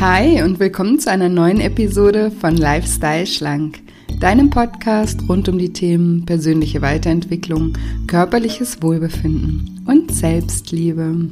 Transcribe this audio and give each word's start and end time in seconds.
Hi 0.00 0.42
und 0.42 0.58
willkommen 0.60 0.98
zu 0.98 1.10
einer 1.10 1.28
neuen 1.28 1.60
Episode 1.60 2.30
von 2.30 2.56
Lifestyle 2.56 3.26
Schlank, 3.26 3.80
deinem 4.18 4.48
Podcast 4.48 5.28
rund 5.28 5.46
um 5.50 5.58
die 5.58 5.74
Themen 5.74 6.24
persönliche 6.24 6.80
Weiterentwicklung, 6.80 7.76
körperliches 8.06 8.82
Wohlbefinden 8.82 9.84
und 9.86 10.10
Selbstliebe. 10.10 11.28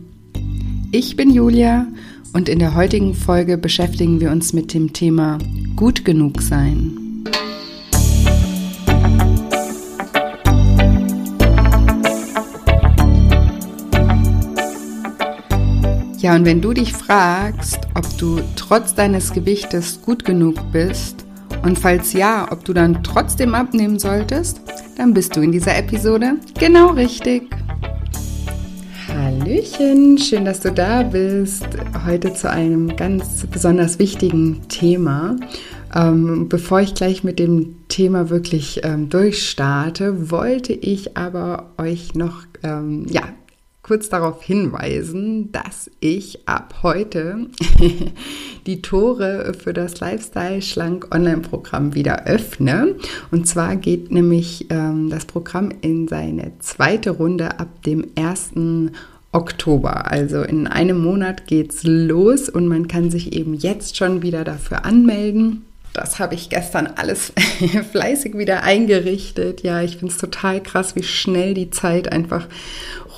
Ich 0.93 1.17
bin 1.17 1.31
Julia 1.31 1.87
und 2.35 2.51
in 2.51 2.59
der 2.59 2.75
heutigen 2.75 3.15
Folge 3.15 3.57
beschäftigen 3.57 4.21
wir 4.21 4.31
uns 4.31 4.53
mit 4.53 4.75
dem 4.75 4.93
Thema 4.93 5.39
Gut 5.75 6.05
genug 6.05 6.43
sein. 6.43 6.98
Ja, 16.21 16.35
und 16.35 16.45
wenn 16.45 16.61
du 16.61 16.73
dich 16.73 16.93
fragst, 16.93 17.79
ob 17.95 18.19
du 18.19 18.41
trotz 18.57 18.93
deines 18.93 19.33
Gewichtes 19.33 20.03
gut 20.03 20.25
genug 20.25 20.57
bist 20.73 21.25
und 21.63 21.79
falls 21.79 22.13
ja, 22.13 22.51
ob 22.51 22.65
du 22.65 22.73
dann 22.73 23.05
trotzdem 23.05 23.55
abnehmen 23.55 24.01
solltest, 24.01 24.61
dann 24.97 25.15
bist 25.15 25.37
du 25.37 25.43
in 25.43 25.53
dieser 25.53 25.79
Episode 25.79 26.35
genau 26.59 26.89
richtig. 26.89 27.45
Hallöchen, 29.07 30.19
schön, 30.19 30.45
dass 30.45 30.59
du 30.59 30.73
da 30.73 31.05
bist. 31.05 31.69
Heute 32.05 32.35
zu 32.35 32.51
einem 32.51 32.97
ganz 32.97 33.47
besonders 33.47 34.01
wichtigen 34.01 34.67
Thema. 34.69 35.37
Ähm, 35.95 36.49
bevor 36.49 36.81
ich 36.81 36.95
gleich 36.95 37.23
mit 37.23 37.39
dem 37.39 37.77
Thema 37.87 38.29
wirklich 38.29 38.81
ähm, 38.83 39.09
durchstarte, 39.09 40.33
wollte 40.33 40.73
ich 40.73 41.17
aber 41.17 41.71
euch 41.79 42.17
noch 42.17 42.43
ähm, 42.65 43.07
ja, 43.09 43.23
kurz 43.89 44.11
darauf 44.11 44.43
hinweisen, 44.43 45.51
dass 45.51 45.91
ich 45.99 46.47
ab 46.47 46.81
heute 46.83 47.47
die 48.67 48.83
Tore 48.83 49.55
für 49.59 49.73
das 49.73 49.99
Lifestyle 50.01 50.61
Schlank 50.61 51.09
Online-Programm 51.15 51.95
wieder 51.95 52.27
öffne. 52.27 52.97
Und 53.31 53.49
zwar 53.49 53.77
geht 53.77 54.13
nämlich 54.13 54.67
ähm, 54.69 55.09
das 55.09 55.25
Programm 55.25 55.73
in 55.81 56.07
seine 56.07 56.53
zweite 56.59 57.13
Runde 57.13 57.59
ab 57.59 57.83
dem 57.85 58.05
1. 58.15 58.91
Oktober. 59.33 60.11
Also 60.11 60.43
in 60.43 60.67
einem 60.67 61.03
Monat 61.03 61.47
geht's 61.47 61.83
los 61.85 62.51
und 62.51 62.69
man 62.69 62.89
kann 62.89 63.11
sich 63.11 63.33
eben 63.33 63.55
jetzt 63.55 63.97
schon 63.97 64.21
wieder 64.21 64.45
dafür 64.45 64.85
anmelden. 64.85 65.65
Das 65.93 66.19
habe 66.19 66.35
ich 66.35 66.49
gestern 66.49 66.87
alles 66.97 67.33
fleißig 67.93 68.37
wieder 68.37 68.63
eingerichtet. 68.63 69.63
Ja, 69.63 69.83
ich 69.83 69.97
finde 69.97 70.13
es 70.13 70.21
total 70.21 70.63
krass, 70.63 70.95
wie 70.95 71.03
schnell 71.03 71.55
die 71.55 71.71
Zeit 71.71 72.13
einfach 72.13 72.47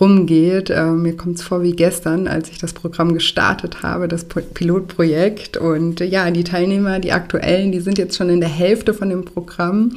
rumgeht. 0.00 0.70
Äh, 0.70 0.86
mir 0.86 1.16
kommt 1.16 1.36
es 1.36 1.42
vor 1.42 1.62
wie 1.62 1.72
gestern, 1.72 2.26
als 2.26 2.48
ich 2.48 2.58
das 2.58 2.72
Programm 2.72 3.12
gestartet 3.12 3.82
habe, 3.82 4.08
das 4.08 4.24
Pilotprojekt. 4.24 5.56
Und 5.56 6.00
ja, 6.00 6.30
die 6.30 6.44
Teilnehmer, 6.44 6.98
die 6.98 7.12
aktuellen, 7.12 7.70
die 7.70 7.80
sind 7.80 7.98
jetzt 7.98 8.16
schon 8.16 8.30
in 8.30 8.40
der 8.40 8.48
Hälfte 8.48 8.94
von 8.94 9.10
dem 9.10 9.24
Programm. 9.24 9.96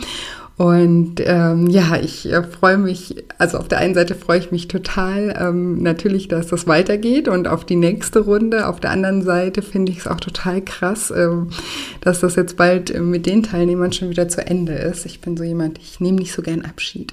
Und 0.56 1.16
ähm, 1.26 1.68
ja, 1.68 1.98
ich 2.00 2.32
äh, 2.32 2.44
freue 2.44 2.78
mich, 2.78 3.24
also 3.40 3.58
auf 3.58 3.68
der 3.68 3.80
einen 3.80 3.96
Seite 3.96 4.14
freue 4.14 4.38
ich 4.38 4.52
mich 4.52 4.68
total 4.68 5.36
ähm, 5.40 5.82
natürlich, 5.82 6.28
dass 6.28 6.46
das 6.46 6.68
weitergeht 6.68 7.28
und 7.28 7.48
auf 7.48 7.66
die 7.66 7.76
nächste 7.76 8.20
Runde. 8.20 8.68
Auf 8.68 8.80
der 8.80 8.92
anderen 8.92 9.24
Seite 9.24 9.64
finde 9.64 9.92
ich 9.92 10.00
es 10.00 10.08
auch 10.08 10.20
total 10.20 10.62
krass, 10.62 11.12
ähm, 11.16 11.48
dass 12.02 12.20
das 12.20 12.36
jetzt 12.36 12.56
bald 12.56 12.92
äh, 12.92 13.00
mit 13.00 13.26
den 13.26 13.42
Teilnehmern 13.42 13.94
schon 13.94 14.12
wieder 14.12 14.28
zu 14.30 14.46
Ende 14.46 14.74
ist. 14.74 15.08
Ich 15.08 15.22
bin 15.22 15.36
so 15.38 15.44
jemand, 15.44 15.80
ich 15.80 16.00
nehme 16.00 16.20
nicht 16.20 16.34
so 16.34 16.44
gern 16.44 16.62
Abschied. 16.62 17.12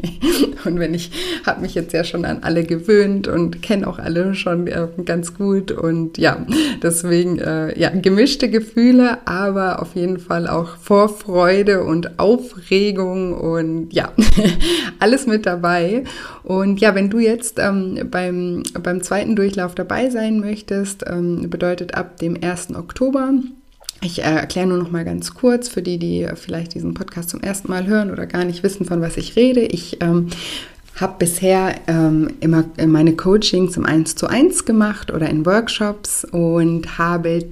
und 0.64 0.80
wenn 0.80 0.92
ich 0.92 1.12
habe 1.46 1.60
mich 1.60 1.76
jetzt 1.76 1.92
ja 1.92 2.02
schon 2.02 2.24
an 2.24 2.38
alle 2.42 2.64
gewöhnt 2.64 3.28
und 3.28 3.62
kenne 3.62 3.86
auch 3.86 4.00
alle 4.00 4.34
schon 4.34 4.66
äh, 4.66 4.88
ganz 5.04 5.34
gut. 5.34 5.70
Und 5.70 6.18
ja, 6.18 6.44
deswegen 6.82 7.38
äh, 7.38 7.78
ja, 7.78 7.90
gemischte 7.90 8.50
Gefühle, 8.50 9.18
aber 9.24 9.80
auf 9.80 9.94
jeden 9.94 10.18
Fall 10.18 10.48
auch 10.48 10.76
Vorfreude 10.78 11.84
und 11.84 12.18
Aufregung 12.18 12.72
Aufregung 12.82 13.34
und 13.34 13.92
ja, 13.92 14.12
alles 14.98 15.26
mit 15.26 15.46
dabei. 15.46 16.04
Und 16.42 16.80
ja, 16.80 16.94
wenn 16.94 17.10
du 17.10 17.18
jetzt 17.18 17.58
ähm, 17.58 18.08
beim, 18.10 18.62
beim 18.82 19.02
zweiten 19.02 19.36
Durchlauf 19.36 19.74
dabei 19.74 20.10
sein 20.10 20.40
möchtest, 20.40 21.04
ähm, 21.06 21.48
bedeutet 21.48 21.94
ab 21.94 22.18
dem 22.18 22.36
1. 22.42 22.74
Oktober, 22.74 23.34
ich 24.02 24.20
äh, 24.20 24.22
erkläre 24.22 24.66
nur 24.66 24.78
noch 24.78 24.90
mal 24.90 25.04
ganz 25.04 25.34
kurz 25.34 25.68
für 25.68 25.82
die, 25.82 25.98
die 25.98 26.26
vielleicht 26.34 26.74
diesen 26.74 26.94
Podcast 26.94 27.30
zum 27.30 27.40
ersten 27.40 27.70
Mal 27.70 27.86
hören 27.86 28.10
oder 28.10 28.26
gar 28.26 28.44
nicht 28.44 28.64
wissen, 28.64 28.84
von 28.84 29.00
was 29.00 29.16
ich 29.16 29.36
rede. 29.36 29.60
Ich 29.60 29.98
ähm, 30.00 30.28
habe 31.00 31.14
bisher 31.20 31.76
ähm, 31.86 32.30
immer 32.40 32.64
meine 32.84 33.14
Coachings 33.14 33.76
im 33.76 33.86
1 33.86 34.16
zu 34.16 34.26
1 34.26 34.64
gemacht 34.64 35.12
oder 35.12 35.30
in 35.30 35.46
Workshops 35.46 36.24
und 36.24 36.98
habe 36.98 37.44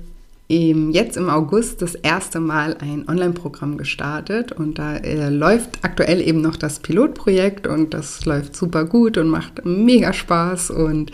jetzt 0.50 1.16
im 1.16 1.30
August 1.30 1.80
das 1.80 1.94
erste 1.94 2.40
Mal 2.40 2.76
ein 2.80 3.08
Online-Programm 3.08 3.78
gestartet 3.78 4.50
und 4.50 4.80
da 4.80 4.96
äh, 4.96 5.28
läuft 5.28 5.78
aktuell 5.82 6.20
eben 6.20 6.40
noch 6.40 6.56
das 6.56 6.80
Pilotprojekt 6.80 7.68
und 7.68 7.94
das 7.94 8.24
läuft 8.24 8.56
super 8.56 8.84
gut 8.84 9.16
und 9.16 9.28
macht 9.28 9.64
mega 9.64 10.12
Spaß 10.12 10.70
und 10.70 11.12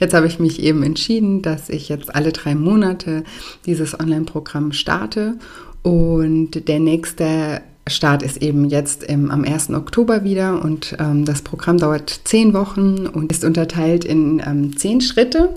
jetzt 0.00 0.14
habe 0.14 0.26
ich 0.26 0.38
mich 0.38 0.62
eben 0.62 0.82
entschieden, 0.82 1.42
dass 1.42 1.68
ich 1.68 1.90
jetzt 1.90 2.14
alle 2.14 2.32
drei 2.32 2.54
Monate 2.54 3.24
dieses 3.66 3.98
Online-Programm 3.98 4.72
starte 4.72 5.34
und 5.82 6.66
der 6.66 6.80
nächste 6.80 7.60
Start 7.88 8.22
ist 8.22 8.42
eben 8.42 8.70
jetzt 8.70 9.02
im, 9.02 9.30
am 9.30 9.44
1. 9.44 9.70
Oktober 9.70 10.24
wieder 10.24 10.62
und 10.62 10.96
ähm, 10.98 11.26
das 11.26 11.42
Programm 11.42 11.76
dauert 11.76 12.20
zehn 12.24 12.54
Wochen 12.54 13.06
und 13.06 13.32
ist 13.32 13.44
unterteilt 13.44 14.06
in 14.06 14.42
ähm, 14.46 14.76
zehn 14.76 15.02
Schritte. 15.02 15.54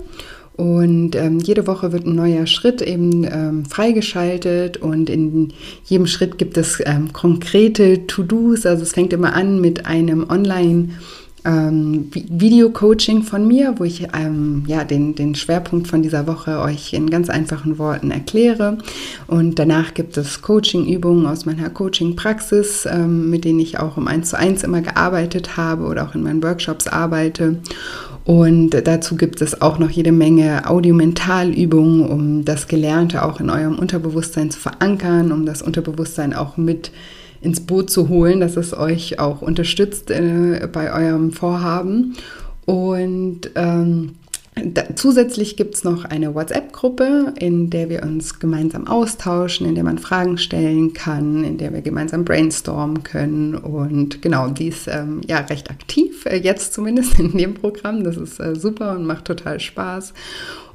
Und 0.56 1.16
ähm, 1.16 1.38
jede 1.38 1.66
Woche 1.66 1.92
wird 1.92 2.06
ein 2.06 2.14
neuer 2.14 2.46
Schritt 2.46 2.82
eben 2.82 3.24
ähm, 3.24 3.64
freigeschaltet 3.64 4.76
und 4.76 5.08
in 5.08 5.52
jedem 5.84 6.06
Schritt 6.06 6.36
gibt 6.36 6.56
es 6.58 6.82
ähm, 6.84 7.12
konkrete 7.12 8.06
To-Dos. 8.06 8.66
Also 8.66 8.82
es 8.82 8.92
fängt 8.92 9.12
immer 9.12 9.34
an 9.34 9.60
mit 9.60 9.86
einem 9.86 10.28
Online- 10.28 10.90
ähm, 11.44 12.10
Video-Coaching 12.12 13.22
von 13.22 13.46
mir, 13.46 13.74
wo 13.78 13.84
ich 13.84 14.06
ähm, 14.14 14.64
ja, 14.66 14.84
den, 14.84 15.14
den 15.14 15.34
Schwerpunkt 15.34 15.88
von 15.88 16.02
dieser 16.02 16.26
Woche 16.26 16.60
euch 16.60 16.92
in 16.92 17.10
ganz 17.10 17.30
einfachen 17.30 17.78
Worten 17.78 18.10
erkläre. 18.10 18.78
Und 19.26 19.58
danach 19.58 19.94
gibt 19.94 20.16
es 20.16 20.42
Coaching-Übungen 20.42 21.26
aus 21.26 21.44
meiner 21.44 21.70
Coaching-Praxis, 21.70 22.86
ähm, 22.86 23.30
mit 23.30 23.44
denen 23.44 23.60
ich 23.60 23.78
auch 23.78 23.96
im 23.96 24.08
1 24.08 24.30
zu 24.30 24.38
1 24.38 24.62
immer 24.62 24.82
gearbeitet 24.82 25.56
habe 25.56 25.84
oder 25.84 26.04
auch 26.04 26.14
in 26.14 26.22
meinen 26.22 26.42
Workshops 26.42 26.86
arbeite. 26.86 27.58
Und 28.24 28.70
dazu 28.70 29.16
gibt 29.16 29.42
es 29.42 29.60
auch 29.60 29.80
noch 29.80 29.90
jede 29.90 30.12
Menge 30.12 30.68
Audiomentalübungen, 30.68 32.06
um 32.08 32.44
das 32.44 32.68
Gelernte 32.68 33.24
auch 33.24 33.40
in 33.40 33.50
eurem 33.50 33.78
Unterbewusstsein 33.78 34.50
zu 34.52 34.60
verankern, 34.60 35.32
um 35.32 35.44
das 35.44 35.60
Unterbewusstsein 35.60 36.32
auch 36.32 36.56
mit 36.56 36.92
ins 37.42 37.60
Boot 37.60 37.90
zu 37.90 38.08
holen, 38.08 38.40
dass 38.40 38.56
es 38.56 38.76
euch 38.76 39.18
auch 39.18 39.42
unterstützt 39.42 40.10
äh, 40.10 40.68
bei 40.72 40.92
eurem 40.92 41.32
Vorhaben. 41.32 42.14
Und 42.64 43.50
ähm, 43.56 44.12
da, 44.54 44.94
zusätzlich 44.94 45.56
gibt 45.56 45.74
es 45.74 45.82
noch 45.82 46.04
eine 46.04 46.34
WhatsApp-Gruppe, 46.34 47.32
in 47.38 47.70
der 47.70 47.88
wir 47.88 48.02
uns 48.02 48.38
gemeinsam 48.38 48.86
austauschen, 48.86 49.66
in 49.66 49.74
der 49.74 49.82
man 49.82 49.98
Fragen 49.98 50.36
stellen 50.36 50.92
kann, 50.92 51.42
in 51.42 51.56
der 51.56 51.72
wir 51.72 51.80
gemeinsam 51.80 52.24
brainstormen 52.24 53.02
können. 53.02 53.54
Und 53.54 54.20
genau, 54.20 54.48
die 54.48 54.68
ist 54.68 54.88
ähm, 54.88 55.22
ja 55.26 55.38
recht 55.38 55.70
aktiv, 55.70 56.26
äh, 56.26 56.36
jetzt 56.36 56.74
zumindest 56.74 57.18
in 57.18 57.36
dem 57.36 57.54
Programm. 57.54 58.04
Das 58.04 58.16
ist 58.16 58.38
äh, 58.40 58.54
super 58.54 58.92
und 58.92 59.06
macht 59.06 59.24
total 59.24 59.58
Spaß. 59.58 60.12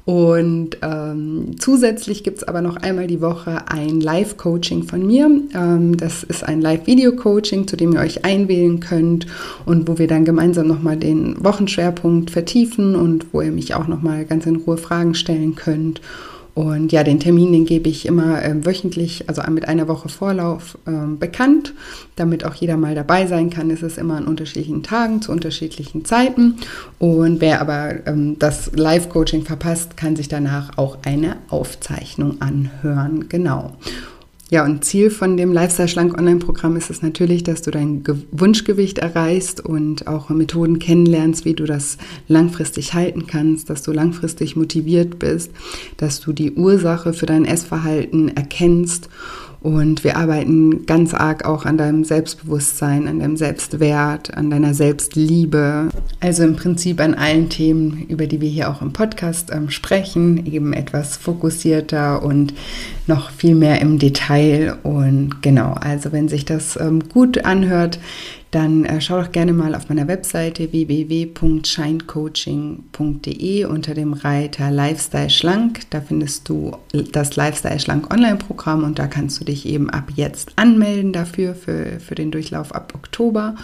Und 0.08 0.78
ähm, 0.80 1.56
zusätzlich 1.58 2.24
gibt 2.24 2.38
es 2.38 2.44
aber 2.44 2.62
noch 2.62 2.78
einmal 2.78 3.06
die 3.06 3.20
Woche 3.20 3.68
ein 3.68 4.00
Live-Coaching 4.00 4.84
von 4.84 5.06
mir. 5.06 5.26
Ähm, 5.54 5.98
das 5.98 6.22
ist 6.22 6.44
ein 6.44 6.62
Live-Video-Coaching, 6.62 7.68
zu 7.68 7.76
dem 7.76 7.92
ihr 7.92 8.00
euch 8.00 8.24
einwählen 8.24 8.80
könnt 8.80 9.26
und 9.66 9.86
wo 9.86 9.98
wir 9.98 10.06
dann 10.06 10.24
gemeinsam 10.24 10.66
nochmal 10.66 10.96
den 10.96 11.44
Wochenschwerpunkt 11.44 12.30
vertiefen 12.30 12.96
und 12.96 13.34
wo 13.34 13.42
ihr 13.42 13.52
mich 13.52 13.74
auch 13.74 13.86
nochmal 13.86 14.24
ganz 14.24 14.46
in 14.46 14.56
Ruhe 14.56 14.78
Fragen 14.78 15.14
stellen 15.14 15.56
könnt. 15.56 16.00
Und 16.58 16.90
ja, 16.90 17.04
den 17.04 17.20
Termin, 17.20 17.52
den 17.52 17.66
gebe 17.66 17.88
ich 17.88 18.04
immer 18.04 18.42
äh, 18.42 18.66
wöchentlich, 18.66 19.28
also 19.28 19.42
mit 19.48 19.68
einer 19.68 19.86
Woche 19.86 20.08
Vorlauf 20.08 20.76
äh, 20.86 20.90
bekannt, 21.16 21.72
damit 22.16 22.44
auch 22.44 22.54
jeder 22.54 22.76
mal 22.76 22.96
dabei 22.96 23.28
sein 23.28 23.48
kann. 23.48 23.70
Es 23.70 23.84
ist 23.84 23.96
immer 23.96 24.16
an 24.16 24.26
unterschiedlichen 24.26 24.82
Tagen 24.82 25.22
zu 25.22 25.30
unterschiedlichen 25.30 26.04
Zeiten. 26.04 26.56
Und 26.98 27.40
wer 27.40 27.60
aber 27.60 28.04
ähm, 28.08 28.40
das 28.40 28.72
Live-Coaching 28.74 29.44
verpasst, 29.44 29.96
kann 29.96 30.16
sich 30.16 30.26
danach 30.26 30.76
auch 30.78 30.98
eine 31.04 31.36
Aufzeichnung 31.48 32.40
anhören. 32.40 33.28
Genau. 33.28 33.76
Ja, 34.50 34.64
und 34.64 34.82
Ziel 34.82 35.10
von 35.10 35.36
dem 35.36 35.52
Lifestyle 35.52 35.88
Schlank 35.88 36.16
Online-Programm 36.16 36.76
ist 36.76 36.88
es 36.88 37.02
natürlich, 37.02 37.42
dass 37.42 37.60
du 37.60 37.70
dein 37.70 38.02
Wunschgewicht 38.30 38.96
erreichst 38.96 39.62
und 39.62 40.06
auch 40.06 40.30
Methoden 40.30 40.78
kennenlernst, 40.78 41.44
wie 41.44 41.52
du 41.52 41.64
das 41.64 41.98
langfristig 42.28 42.94
halten 42.94 43.26
kannst, 43.26 43.68
dass 43.68 43.82
du 43.82 43.92
langfristig 43.92 44.56
motiviert 44.56 45.18
bist, 45.18 45.50
dass 45.98 46.20
du 46.20 46.32
die 46.32 46.52
Ursache 46.52 47.12
für 47.12 47.26
dein 47.26 47.44
Essverhalten 47.44 48.34
erkennst 48.34 49.10
Und 49.60 50.04
wir 50.04 50.16
arbeiten 50.16 50.86
ganz 50.86 51.14
arg 51.14 51.44
auch 51.44 51.64
an 51.64 51.78
deinem 51.78 52.04
Selbstbewusstsein, 52.04 53.08
an 53.08 53.18
deinem 53.18 53.36
Selbstwert, 53.36 54.36
an 54.36 54.50
deiner 54.50 54.72
Selbstliebe. 54.72 55.88
Also 56.20 56.44
im 56.44 56.54
Prinzip 56.54 57.00
an 57.00 57.14
allen 57.14 57.48
Themen, 57.48 58.06
über 58.08 58.26
die 58.26 58.40
wir 58.40 58.48
hier 58.48 58.70
auch 58.70 58.82
im 58.82 58.92
Podcast 58.92 59.50
ähm, 59.52 59.70
sprechen, 59.70 60.46
eben 60.46 60.72
etwas 60.72 61.16
fokussierter 61.16 62.22
und 62.22 62.54
noch 63.08 63.30
viel 63.30 63.56
mehr 63.56 63.80
im 63.80 63.98
Detail. 63.98 64.76
Und 64.84 65.42
genau, 65.42 65.72
also 65.72 66.12
wenn 66.12 66.28
sich 66.28 66.44
das 66.44 66.78
ähm, 66.80 67.08
gut 67.08 67.44
anhört, 67.44 67.98
dann 68.50 68.84
äh, 68.84 69.00
schau 69.00 69.20
doch 69.20 69.32
gerne 69.32 69.52
mal 69.52 69.74
auf 69.74 69.88
meiner 69.88 70.06
Webseite 70.08 70.72
www.shinecoaching.de 70.72 73.64
unter 73.66 73.94
dem 73.94 74.14
Reiter 74.14 74.70
Lifestyle 74.70 75.30
Schlank. 75.30 75.80
Da 75.90 76.00
findest 76.00 76.48
du 76.48 76.76
das 77.12 77.36
Lifestyle 77.36 77.78
Schlank 77.78 78.12
Online-Programm 78.12 78.84
und 78.84 78.98
da 78.98 79.06
kannst 79.06 79.40
du 79.40 79.44
dich 79.44 79.66
eben 79.66 79.90
ab 79.90 80.04
jetzt 80.16 80.52
anmelden 80.56 81.12
dafür, 81.12 81.54
für, 81.54 82.00
für 82.00 82.14
den 82.14 82.30
Durchlauf 82.30 82.74
ab 82.74 82.94
Oktober. 82.94 83.54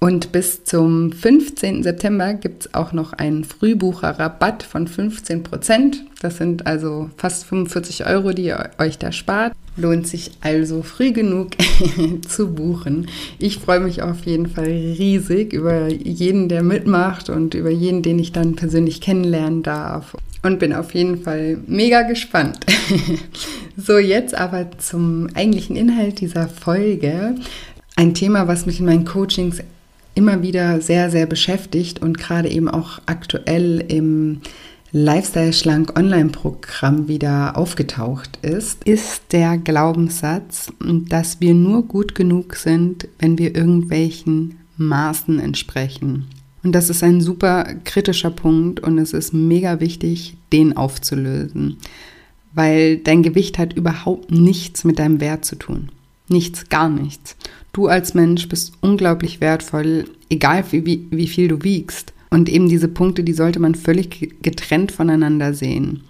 Und 0.00 0.32
bis 0.32 0.64
zum 0.64 1.12
15. 1.12 1.82
September 1.82 2.32
gibt 2.32 2.64
es 2.64 2.74
auch 2.74 2.92
noch 2.92 3.12
einen 3.12 3.44
Frühbucherrabatt 3.44 4.62
von 4.62 4.88
15 4.88 5.42
Prozent. 5.42 6.04
Das 6.22 6.38
sind 6.38 6.66
also 6.66 7.10
fast 7.18 7.44
45 7.44 8.06
Euro, 8.06 8.32
die 8.32 8.44
ihr 8.44 8.70
euch 8.78 8.98
da 8.98 9.12
spart. 9.12 9.52
Lohnt 9.80 10.06
sich 10.06 10.32
also 10.40 10.82
früh 10.82 11.12
genug 11.12 11.52
zu 12.28 12.52
buchen. 12.54 13.08
Ich 13.38 13.58
freue 13.58 13.80
mich 13.80 14.02
auf 14.02 14.26
jeden 14.26 14.46
Fall 14.46 14.66
riesig 14.66 15.52
über 15.52 15.88
jeden, 15.88 16.48
der 16.48 16.62
mitmacht 16.62 17.30
und 17.30 17.54
über 17.54 17.70
jeden, 17.70 18.02
den 18.02 18.18
ich 18.18 18.32
dann 18.32 18.56
persönlich 18.56 19.00
kennenlernen 19.00 19.62
darf. 19.62 20.16
Und 20.42 20.58
bin 20.58 20.72
auf 20.72 20.94
jeden 20.94 21.22
Fall 21.22 21.58
mega 21.66 22.02
gespannt. 22.02 22.60
so, 23.76 23.98
jetzt 23.98 24.34
aber 24.34 24.70
zum 24.78 25.28
eigentlichen 25.34 25.76
Inhalt 25.76 26.20
dieser 26.20 26.48
Folge. 26.48 27.34
Ein 27.96 28.14
Thema, 28.14 28.48
was 28.48 28.66
mich 28.66 28.80
in 28.80 28.86
meinen 28.86 29.04
Coachings 29.04 29.62
immer 30.14 30.42
wieder 30.42 30.80
sehr, 30.80 31.10
sehr 31.10 31.26
beschäftigt 31.26 32.02
und 32.02 32.18
gerade 32.18 32.48
eben 32.48 32.68
auch 32.68 33.00
aktuell 33.06 33.84
im 33.88 34.40
Lifestyle 34.92 35.52
Schlank 35.52 35.96
Online-Programm 35.96 37.06
wieder 37.06 37.56
aufgetaucht 37.56 38.40
ist, 38.42 38.82
ist 38.82 39.22
der 39.30 39.56
Glaubenssatz, 39.56 40.72
dass 40.80 41.40
wir 41.40 41.54
nur 41.54 41.84
gut 41.84 42.16
genug 42.16 42.56
sind, 42.56 43.06
wenn 43.20 43.38
wir 43.38 43.54
irgendwelchen 43.54 44.58
Maßen 44.78 45.38
entsprechen. 45.38 46.26
Und 46.64 46.72
das 46.72 46.90
ist 46.90 47.04
ein 47.04 47.20
super 47.20 47.68
kritischer 47.84 48.30
Punkt 48.30 48.80
und 48.80 48.98
es 48.98 49.12
ist 49.12 49.32
mega 49.32 49.78
wichtig, 49.78 50.36
den 50.52 50.76
aufzulösen, 50.76 51.76
weil 52.52 52.96
dein 52.96 53.22
Gewicht 53.22 53.58
hat 53.58 53.74
überhaupt 53.74 54.32
nichts 54.32 54.82
mit 54.82 54.98
deinem 54.98 55.20
Wert 55.20 55.44
zu 55.44 55.54
tun. 55.54 55.90
Nichts, 56.28 56.68
gar 56.68 56.88
nichts. 56.88 57.36
Du 57.72 57.86
als 57.86 58.14
Mensch 58.14 58.48
bist 58.48 58.72
unglaublich 58.80 59.40
wertvoll, 59.40 60.06
egal 60.28 60.64
wie, 60.72 60.84
wie, 60.84 61.06
wie 61.10 61.28
viel 61.28 61.46
du 61.46 61.62
wiegst. 61.62 62.12
Und 62.30 62.48
eben 62.48 62.68
diese 62.68 62.88
Punkte, 62.88 63.24
die 63.24 63.32
sollte 63.32 63.58
man 63.58 63.74
völlig 63.74 64.40
getrennt 64.40 64.92
voneinander 64.92 65.52
sehen. 65.52 66.04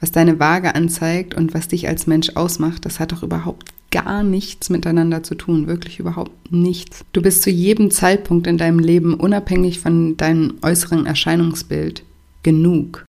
Was 0.00 0.12
deine 0.12 0.38
Waage 0.38 0.74
anzeigt 0.74 1.34
und 1.34 1.54
was 1.54 1.68
dich 1.68 1.88
als 1.88 2.06
Mensch 2.06 2.30
ausmacht, 2.34 2.84
das 2.84 3.00
hat 3.00 3.12
doch 3.12 3.22
überhaupt 3.22 3.72
gar 3.90 4.22
nichts 4.22 4.68
miteinander 4.68 5.22
zu 5.22 5.34
tun, 5.34 5.66
wirklich 5.66 5.98
überhaupt 5.98 6.50
nichts. 6.50 7.04
Du 7.12 7.22
bist 7.22 7.42
zu 7.42 7.50
jedem 7.50 7.90
Zeitpunkt 7.90 8.46
in 8.46 8.58
deinem 8.58 8.78
Leben 8.78 9.14
unabhängig 9.14 9.80
von 9.80 10.16
deinem 10.16 10.54
äußeren 10.62 11.06
Erscheinungsbild 11.06 12.02
genug. 12.42 13.04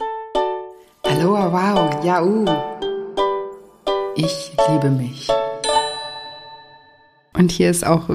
Hallo, 1.06 1.32
wow, 1.32 2.04
ja, 2.04 2.22
uh. 2.22 2.44
Ich 4.16 4.52
liebe 4.68 4.90
mich. 4.90 5.28
Und 7.32 7.52
hier 7.52 7.70
ist 7.70 7.86
auch, 7.86 8.10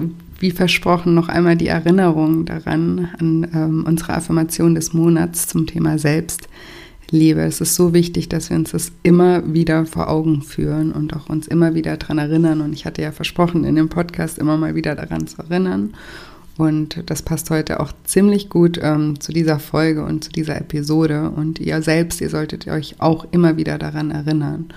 wie 0.46 0.52
versprochen, 0.52 1.16
noch 1.16 1.28
einmal 1.28 1.58
die 1.58 1.70
Erinnerung 1.70 2.46
daran, 2.46 3.10
an 3.20 3.48
ähm, 3.52 3.84
unsere 3.88 4.14
Affirmation 4.14 4.76
des 4.76 4.94
Monats 4.94 5.48
zum 5.48 5.66
Thema 5.66 5.98
Selbstliebe. 5.98 7.42
Es 7.42 7.62
ist 7.62 7.74
so 7.74 7.96
wichtig, 7.96 8.30
dass 8.30 8.52
wir 8.52 8.58
uns 8.58 8.70
das 8.70 8.92
immer 9.02 9.56
wieder 9.56 9.88
vor 9.88 10.08
Augen 10.08 10.44
führen 10.44 10.92
und 10.92 11.16
auch 11.16 11.30
uns 11.30 11.48
immer 11.48 11.74
wieder 11.74 11.98
daran 11.98 12.20
erinnern. 12.20 12.62
Und 12.62 12.74
ich 12.74 12.86
hatte 12.86 13.02
ja 13.02 13.12
versprochen, 13.12 13.64
in 13.64 13.74
dem 13.74 13.90
Podcast 13.90 14.38
immer 14.38 14.56
mal 14.56 14.76
wieder 14.76 14.94
daran 14.94 15.26
zu 15.26 15.42
erinnern. 15.42 15.96
Und 16.58 17.02
das 17.08 17.24
passt 17.24 17.50
heute 17.50 17.80
auch 17.80 17.92
ziemlich 18.04 18.50
gut 18.50 18.80
ähm, 18.80 19.20
zu 19.20 19.32
dieser 19.32 19.58
Folge 19.58 20.06
und 20.06 20.26
zu 20.26 20.30
dieser 20.30 20.58
Episode. 20.62 21.32
Und 21.32 21.60
ihr 21.60 21.82
selbst, 21.82 22.22
ihr 22.22 22.30
solltet 22.30 22.68
euch 22.68 22.98
auch 23.00 23.26
immer 23.32 23.58
wieder 23.58 23.80
daran 23.80 24.12
erinnern. 24.12 24.68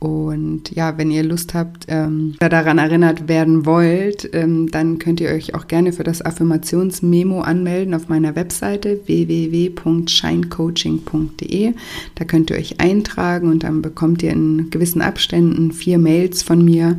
Und 0.00 0.74
ja, 0.74 0.96
wenn 0.96 1.10
ihr 1.10 1.22
Lust 1.22 1.52
habt 1.52 1.84
ähm, 1.88 2.36
daran 2.40 2.78
erinnert 2.78 3.28
werden 3.28 3.66
wollt, 3.66 4.30
ähm, 4.32 4.70
dann 4.70 4.98
könnt 4.98 5.20
ihr 5.20 5.28
euch 5.28 5.54
auch 5.54 5.68
gerne 5.68 5.92
für 5.92 6.04
das 6.04 6.24
Affirmationsmemo 6.24 7.42
anmelden 7.42 7.92
auf 7.92 8.08
meiner 8.08 8.34
Webseite 8.34 8.98
www.shinecoaching.de. 9.04 11.74
Da 12.14 12.24
könnt 12.24 12.48
ihr 12.48 12.56
euch 12.56 12.80
eintragen 12.80 13.50
und 13.50 13.62
dann 13.62 13.82
bekommt 13.82 14.22
ihr 14.22 14.32
in 14.32 14.70
gewissen 14.70 15.02
Abständen 15.02 15.70
vier 15.70 15.98
Mails 15.98 16.42
von 16.42 16.64
mir 16.64 16.96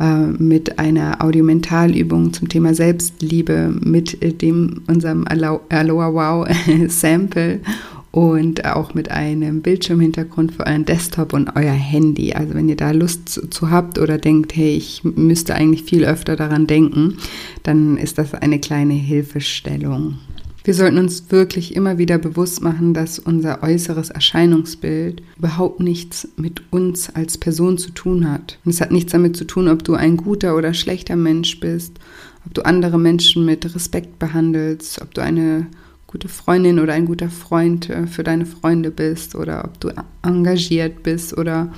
äh, 0.00 0.26
mit 0.26 0.80
einer 0.80 1.22
Audiomentalübung 1.22 2.32
zum 2.32 2.48
Thema 2.48 2.74
Selbstliebe, 2.74 3.72
mit 3.80 4.42
dem 4.42 4.82
unserem 4.88 5.24
Aloha 5.28 6.12
Wow 6.12 6.48
Sample 6.88 7.60
und 8.12 8.64
auch 8.64 8.94
mit 8.94 9.10
einem 9.10 9.62
Bildschirmhintergrund 9.62 10.52
für 10.52 10.66
euren 10.66 10.84
Desktop 10.84 11.32
und 11.32 11.50
euer 11.54 11.72
Handy. 11.72 12.32
Also 12.32 12.54
wenn 12.54 12.68
ihr 12.68 12.76
da 12.76 12.90
Lust 12.90 13.28
zu 13.28 13.70
habt 13.70 13.98
oder 13.98 14.18
denkt, 14.18 14.56
hey, 14.56 14.76
ich 14.76 15.04
müsste 15.04 15.54
eigentlich 15.54 15.84
viel 15.84 16.04
öfter 16.04 16.36
daran 16.36 16.66
denken, 16.66 17.18
dann 17.62 17.96
ist 17.96 18.18
das 18.18 18.34
eine 18.34 18.58
kleine 18.58 18.94
Hilfestellung. 18.94 20.18
Wir 20.62 20.74
sollten 20.74 20.98
uns 20.98 21.30
wirklich 21.30 21.74
immer 21.74 21.96
wieder 21.96 22.18
bewusst 22.18 22.60
machen, 22.60 22.92
dass 22.92 23.18
unser 23.18 23.62
äußeres 23.62 24.10
Erscheinungsbild 24.10 25.22
überhaupt 25.38 25.80
nichts 25.80 26.28
mit 26.36 26.62
uns 26.70 27.08
als 27.14 27.38
Person 27.38 27.78
zu 27.78 27.92
tun 27.92 28.30
hat. 28.30 28.58
Und 28.64 28.72
es 28.72 28.80
hat 28.82 28.92
nichts 28.92 29.12
damit 29.12 29.36
zu 29.36 29.46
tun, 29.46 29.68
ob 29.68 29.84
du 29.84 29.94
ein 29.94 30.18
guter 30.18 30.56
oder 30.56 30.74
schlechter 30.74 31.16
Mensch 31.16 31.60
bist, 31.60 31.98
ob 32.44 32.52
du 32.52 32.62
andere 32.62 32.98
Menschen 32.98 33.46
mit 33.46 33.74
Respekt 33.74 34.18
behandelst, 34.18 35.00
ob 35.00 35.14
du 35.14 35.22
eine 35.22 35.66
gute 36.10 36.26
Freundin 36.26 36.80
oder 36.80 36.92
ein 36.94 37.06
guter 37.06 37.30
Freund 37.30 37.88
äh, 37.88 38.08
für 38.08 38.24
deine 38.24 38.44
Freunde 38.44 38.90
bist 38.90 39.36
oder 39.36 39.64
ob 39.64 39.78
du 39.78 39.90
engagiert 40.22 41.04
bist 41.04 41.38
oder 41.38 41.72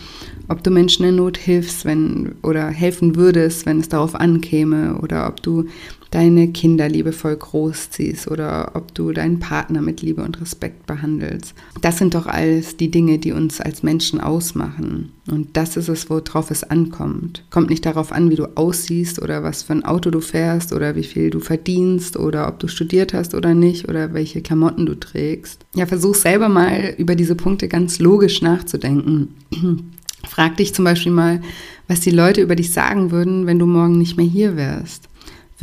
ob 0.49 0.65
du 0.65 0.71
Menschen 0.71 1.05
in 1.05 1.17
Not 1.17 1.37
hilfst, 1.37 1.85
wenn 1.85 2.37
oder 2.43 2.69
helfen 2.69 3.17
würdest, 3.17 3.67
wenn 3.67 3.79
es 3.79 3.91
darauf 3.91 4.15
ankäme 4.15 4.99
oder 5.03 5.29
ob 5.29 5.43
du 5.43 5.67
deine 6.13 6.53
Kinder 6.53 6.89
liebevoll 6.89 7.35
großziehst 7.35 8.31
oder 8.31 8.73
ob 8.75 8.95
du 8.95 9.13
deinen 9.13 9.41
Partner 9.41 9.81
mit 9.81 10.03
Liebe 10.03 10.23
und 10.23 10.41
Respekt 10.41 10.87
behandelst. 10.87 11.55
Das 11.81 11.99
sind 11.99 12.15
doch 12.15 12.27
alles 12.27 12.77
die 12.77 12.91
Dinge, 12.91 13.19
die 13.19 13.33
uns 13.33 13.61
als 13.61 13.83
Menschen 13.83 14.21
ausmachen. 14.21 15.11
Und 15.31 15.57
das 15.57 15.77
ist 15.77 15.89
es, 15.89 16.11
worauf 16.11 16.51
es 16.51 16.65
ankommt. 16.65 17.45
Kommt 17.51 17.71
nicht 17.71 17.87
darauf 17.87 18.13
an, 18.13 18.31
wie 18.31 18.37
du 18.37 18.57
aussiehst 18.57 19.23
oder 19.23 19.43
was 19.43 19.63
für 19.63 19.73
ein 19.73 19.85
Auto 19.85 20.11
du 20.11 20.21
fährst 20.21 20.73
oder 20.73 20.97
wie 20.97 21.05
viel 21.05 21.31
du 21.31 21.41
verdienst 21.41 22.19
oder 22.19 22.47
ob 22.47 22.59
du 22.59 22.69
studiert 22.69 23.15
hast 23.15 23.35
oder 23.35 23.55
nicht 23.55 23.89
oder 23.89 24.13
welche 24.13 24.43
Klamotten 24.43 24.85
du 24.85 24.95
trägst. 24.95 25.65
Ja, 25.75 25.87
versuch 25.87 26.15
selber 26.15 26.51
mal 26.51 26.95
über 26.99 27.15
diese 27.15 27.37
Punkte 27.37 27.69
ganz 27.69 27.99
logisch 27.99 28.43
nachzudenken. 28.43 29.35
Frag 30.29 30.59
dich 30.59 30.75
zum 30.75 30.85
Beispiel 30.85 31.11
mal, 31.11 31.41
was 31.89 32.01
die 32.01 32.11
Leute 32.11 32.43
über 32.43 32.55
dich 32.55 32.71
sagen 32.71 33.11
würden, 33.11 33.47
wenn 33.47 33.59
du 33.59 33.67
morgen 33.67 33.99
nicht 33.99 34.17
mehr 34.17 34.27
hier 34.27 34.57
wärst 34.57 35.09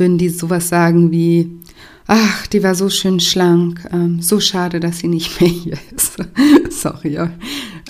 würden 0.00 0.18
die 0.18 0.30
sowas 0.30 0.68
sagen 0.68 1.12
wie, 1.12 1.50
ach, 2.06 2.46
die 2.48 2.62
war 2.62 2.74
so 2.74 2.88
schön 2.88 3.20
schlank, 3.20 3.88
ähm, 3.92 4.20
so 4.20 4.40
schade, 4.40 4.80
dass 4.80 4.98
sie 4.98 5.08
nicht 5.08 5.40
mehr 5.40 5.50
hier 5.50 5.78
ist. 5.94 6.16
Sorry. 6.70 7.18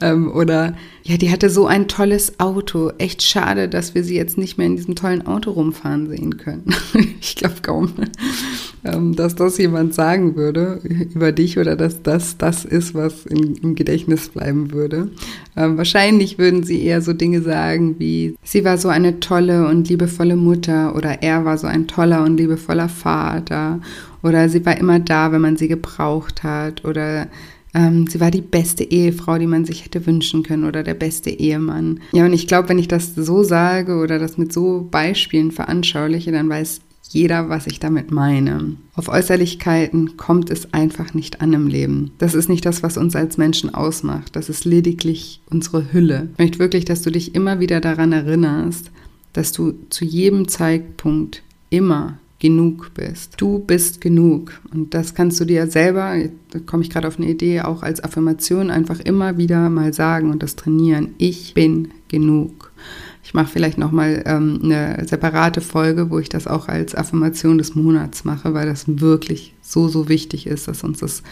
Ähm, 0.03 0.31
oder 0.33 0.77
ja, 1.11 1.17
die 1.17 1.33
hatte 1.33 1.51
so 1.51 1.67
ein 1.67 1.89
tolles 1.89 2.39
Auto. 2.39 2.93
Echt 2.99 3.23
schade, 3.25 3.69
dass 3.69 3.97
wir 3.97 4.05
sie 4.05 4.15
jetzt 4.15 4.39
nicht 4.39 4.59
mehr 4.59 4.69
in 4.69 4.77
diesem 4.77 4.95
tollen 4.95 5.27
Auto 5.27 5.51
rumfahren 5.51 6.09
sehen 6.09 6.37
können. 6.37 6.73
ich 7.21 7.35
glaube 7.35 7.57
kaum, 7.63 7.91
ähm, 8.85 9.17
dass 9.17 9.35
das 9.35 9.59
jemand 9.59 9.93
sagen 9.93 10.37
würde 10.37 10.81
über 11.13 11.33
dich 11.33 11.59
oder 11.59 11.75
dass 11.75 12.05
das 12.05 12.39
das 12.39 12.65
ist, 12.65 12.95
was 12.95 13.27
im, 13.27 13.57
im 13.61 13.75
Gedächtnis 13.75 14.29
bleiben 14.29 14.71
würde. 14.71 15.11
Ähm, 15.57 15.77
wahrscheinlich 15.77 16.39
würden 16.39 16.63
sie 16.63 16.81
eher 16.81 17.03
so 17.03 17.13
Dinge 17.13 17.43
sagen 17.43 17.97
wie, 17.99 18.37
sie 18.45 18.65
war 18.65 18.79
so 18.79 18.87
eine 18.87 19.19
tolle 19.19 19.67
und 19.67 19.89
liebevolle 19.89 20.37
Mutter 20.37 20.95
oder 20.95 21.25
er 21.25 21.45
war 21.45 21.59
so 21.59 21.67
ein 21.67 21.89
toller 21.89 22.23
und 22.23 22.37
liebevoller 22.37 22.89
Vater 22.89 23.81
oder 24.23 24.49
sie 24.49 24.65
war 24.65 24.79
immer 24.79 25.01
da, 25.01 25.33
wenn 25.33 25.41
man 25.41 25.57
sie 25.57 25.67
gebraucht 25.67 26.45
hat 26.45 26.85
oder 26.85 27.27
ähm, 27.75 28.07
sie 28.07 28.21
war 28.21 28.31
die 28.31 28.41
beste 28.41 28.85
Ehefrau, 28.85 29.39
die 29.39 29.47
man 29.47 29.65
sich 29.65 29.85
hätte 29.85 30.05
wünschen 30.07 30.43
können 30.43 30.65
oder 30.65 30.83
der 30.83 30.95
beste 30.95 31.31
Ehemann. 31.31 32.01
Ja, 32.13 32.25
und 32.25 32.33
ich 32.33 32.47
glaube, 32.47 32.69
wenn 32.69 32.79
ich 32.79 32.89
das 32.89 33.15
so 33.15 33.43
sage 33.43 33.97
oder 33.97 34.19
das 34.19 34.39
mit 34.39 34.53
so 34.53 34.89
Beispielen 34.91 35.53
veranschauliche, 35.53 36.33
dann 36.33 36.49
weiß 36.49 36.81
jeder, 37.11 37.49
was 37.49 37.67
ich 37.67 37.81
damit 37.81 38.13
meine. 38.13 38.77
Auf 38.95 39.09
Äußerlichkeiten 39.09 40.17
kommt 40.17 40.49
es 40.51 40.73
einfach 40.73 41.13
nicht 41.13 41.41
an 41.41 41.53
im 41.53 41.67
Leben. 41.67 42.13
Das 42.19 42.35
ist 42.35 42.49
nicht 42.49 42.65
das, 42.65 42.83
was 42.83 42.97
uns 42.97 43.17
als 43.17 43.37
Menschen 43.37 43.75
ausmacht. 43.75 44.37
Das 44.37 44.49
ist 44.49 44.65
lediglich 44.65 45.41
unsere 45.51 45.93
Hülle. 45.93 46.29
Ich 46.35 46.39
möchte 46.39 46.59
wirklich, 46.61 46.85
dass 46.85 47.03
du 47.03 47.11
dich 47.11 47.35
immer 47.35 47.59
wieder 47.59 47.81
daran 47.81 48.13
erinnerst, 48.13 48.93
dass 49.33 49.51
du 49.53 49.75
zu 49.91 50.05
jedem 50.05 50.47
Zeitpunkt 50.47 51.43
immer 51.69 52.19
genug 52.41 52.93
bist. 52.95 53.35
Du 53.37 53.61
bist 53.61 54.01
genug. 54.01 54.61
Und 54.73 54.95
das 54.95 55.15
kannst 55.15 55.39
du 55.39 55.45
dir 55.45 55.69
selber, 55.69 56.17
da 56.51 56.59
komme 56.59 56.83
ich 56.83 56.91
gerade 56.91 57.07
auf 57.07 57.19
eine 57.19 57.29
Idee, 57.29 57.61
auch 57.61 57.83
als 57.83 58.03
Affirmation 58.03 58.71
einfach 58.71 58.99
immer 58.99 59.39
wieder 59.39 59.71
mal 59.71 59.93
sagen 59.93 60.31
und 60.31 60.43
das 60.43 60.57
trainieren. 60.57 61.15
Ich 61.19 61.55
bin 61.55 61.89
genug. 62.09 62.73
Ich 63.23 63.35
mache 63.35 63.53
vielleicht 63.53 63.79
nochmal 63.79 64.25
ähm, 64.27 64.59
eine 64.65 65.07
separate 65.07 65.61
Folge, 65.61 66.11
wo 66.11 66.19
ich 66.19 66.31
das 66.31 66.47
auch 66.47 66.67
als 66.67 66.95
Affirmation 66.95 67.59
des 67.59 67.75
Monats 67.75 68.25
mache, 68.25 68.55
weil 68.55 68.67
das 68.67 68.85
wirklich 68.87 69.55
so, 69.61 69.89
so 69.89 70.09
wichtig 70.09 70.47
ist, 70.47 70.67
dass 70.67 70.83
uns 70.83 70.99
das 70.99 71.23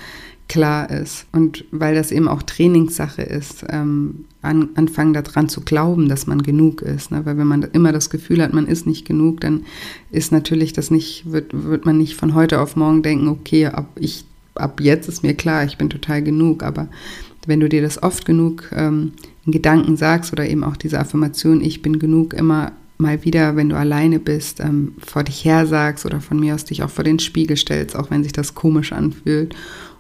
klar 0.46 0.90
ist. 0.90 1.26
Und 1.32 1.64
weil 1.70 1.94
das 1.94 2.12
eben 2.12 2.28
auch 2.28 2.42
Trainingssache 2.42 3.22
ist, 3.22 3.64
ähm, 3.70 4.26
an, 4.42 4.70
anfangen 4.74 5.14
daran 5.14 5.48
zu 5.48 5.62
glauben, 5.62 6.08
dass 6.08 6.26
man 6.26 6.42
genug 6.42 6.82
ist. 6.82 7.10
Ne? 7.10 7.24
Weil 7.24 7.38
wenn 7.38 7.46
man 7.46 7.62
immer 7.62 7.92
das 7.92 8.10
Gefühl 8.10 8.42
hat, 8.42 8.52
man 8.52 8.66
ist 8.66 8.86
nicht 8.86 9.06
genug, 9.06 9.40
dann 9.40 9.64
ist 10.10 10.32
natürlich 10.32 10.72
das 10.72 10.90
nicht, 10.90 11.30
wird, 11.30 11.50
wird 11.52 11.86
man 11.86 11.98
nicht 11.98 12.14
von 12.14 12.34
heute 12.34 12.60
auf 12.60 12.76
morgen 12.76 13.02
denken, 13.02 13.28
okay, 13.28 13.66
ab, 13.66 13.88
ich, 13.98 14.24
ab 14.54 14.80
jetzt 14.80 15.08
ist 15.08 15.22
mir 15.22 15.34
klar, 15.34 15.64
ich 15.64 15.76
bin 15.76 15.90
total 15.90 16.22
genug. 16.22 16.62
Aber 16.62 16.88
wenn 17.46 17.60
du 17.60 17.68
dir 17.68 17.82
das 17.82 18.02
oft 18.02 18.24
genug 18.24 18.70
ähm, 18.72 19.12
in 19.44 19.52
Gedanken 19.52 19.96
sagst 19.96 20.32
oder 20.32 20.48
eben 20.48 20.62
auch 20.62 20.76
diese 20.76 21.00
Affirmation, 21.00 21.60
ich 21.60 21.82
bin 21.82 21.98
genug, 21.98 22.32
immer 22.34 22.72
mal 22.98 23.24
wieder, 23.24 23.56
wenn 23.56 23.68
du 23.68 23.76
alleine 23.76 24.18
bist, 24.18 24.60
ähm, 24.60 24.94
vor 24.98 25.22
dich 25.24 25.44
her 25.44 25.66
sagst 25.66 26.04
oder 26.04 26.20
von 26.20 26.38
mir 26.38 26.54
aus 26.54 26.64
dich 26.64 26.82
auch 26.82 26.90
vor 26.90 27.04
den 27.04 27.18
Spiegel 27.20 27.56
stellst, 27.56 27.96
auch 27.96 28.10
wenn 28.10 28.22
sich 28.22 28.32
das 28.32 28.54
komisch 28.54 28.92
anfühlt 28.92 29.54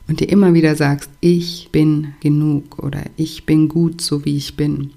und 0.08 0.20
dir 0.20 0.28
immer 0.28 0.54
wieder 0.54 0.74
sagst, 0.74 1.10
ich 1.20 1.68
bin 1.70 2.14
genug 2.20 2.78
oder 2.78 3.02
ich 3.16 3.44
bin 3.44 3.68
gut, 3.68 4.00
so 4.00 4.24
wie 4.24 4.36
ich 4.36 4.56
bin, 4.56 4.90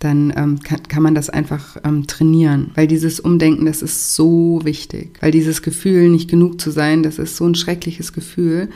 dann 0.00 0.32
ähm, 0.36 0.60
kann, 0.60 0.82
kann, 0.88 1.02
man 1.02 1.14
das 1.14 1.30
einfach 1.30 1.76
ähm, 1.84 2.06
trainieren. 2.06 2.70
Weil 2.74 2.86
dieses 2.86 3.20
Umdenken, 3.20 3.66
das 3.66 3.82
ist 3.82 4.14
so 4.14 4.60
wichtig. 4.64 5.18
Weil 5.20 5.30
dieses 5.30 5.62
Gefühl, 5.62 6.08
nicht 6.08 6.28
genug 6.28 6.60
zu 6.60 6.70
sein, 6.70 7.02
das 7.02 7.18
ist 7.18 7.36
so 7.36 7.46
ein 7.46 7.54
schreckliches 7.54 8.12
Gefühl, 8.12 8.70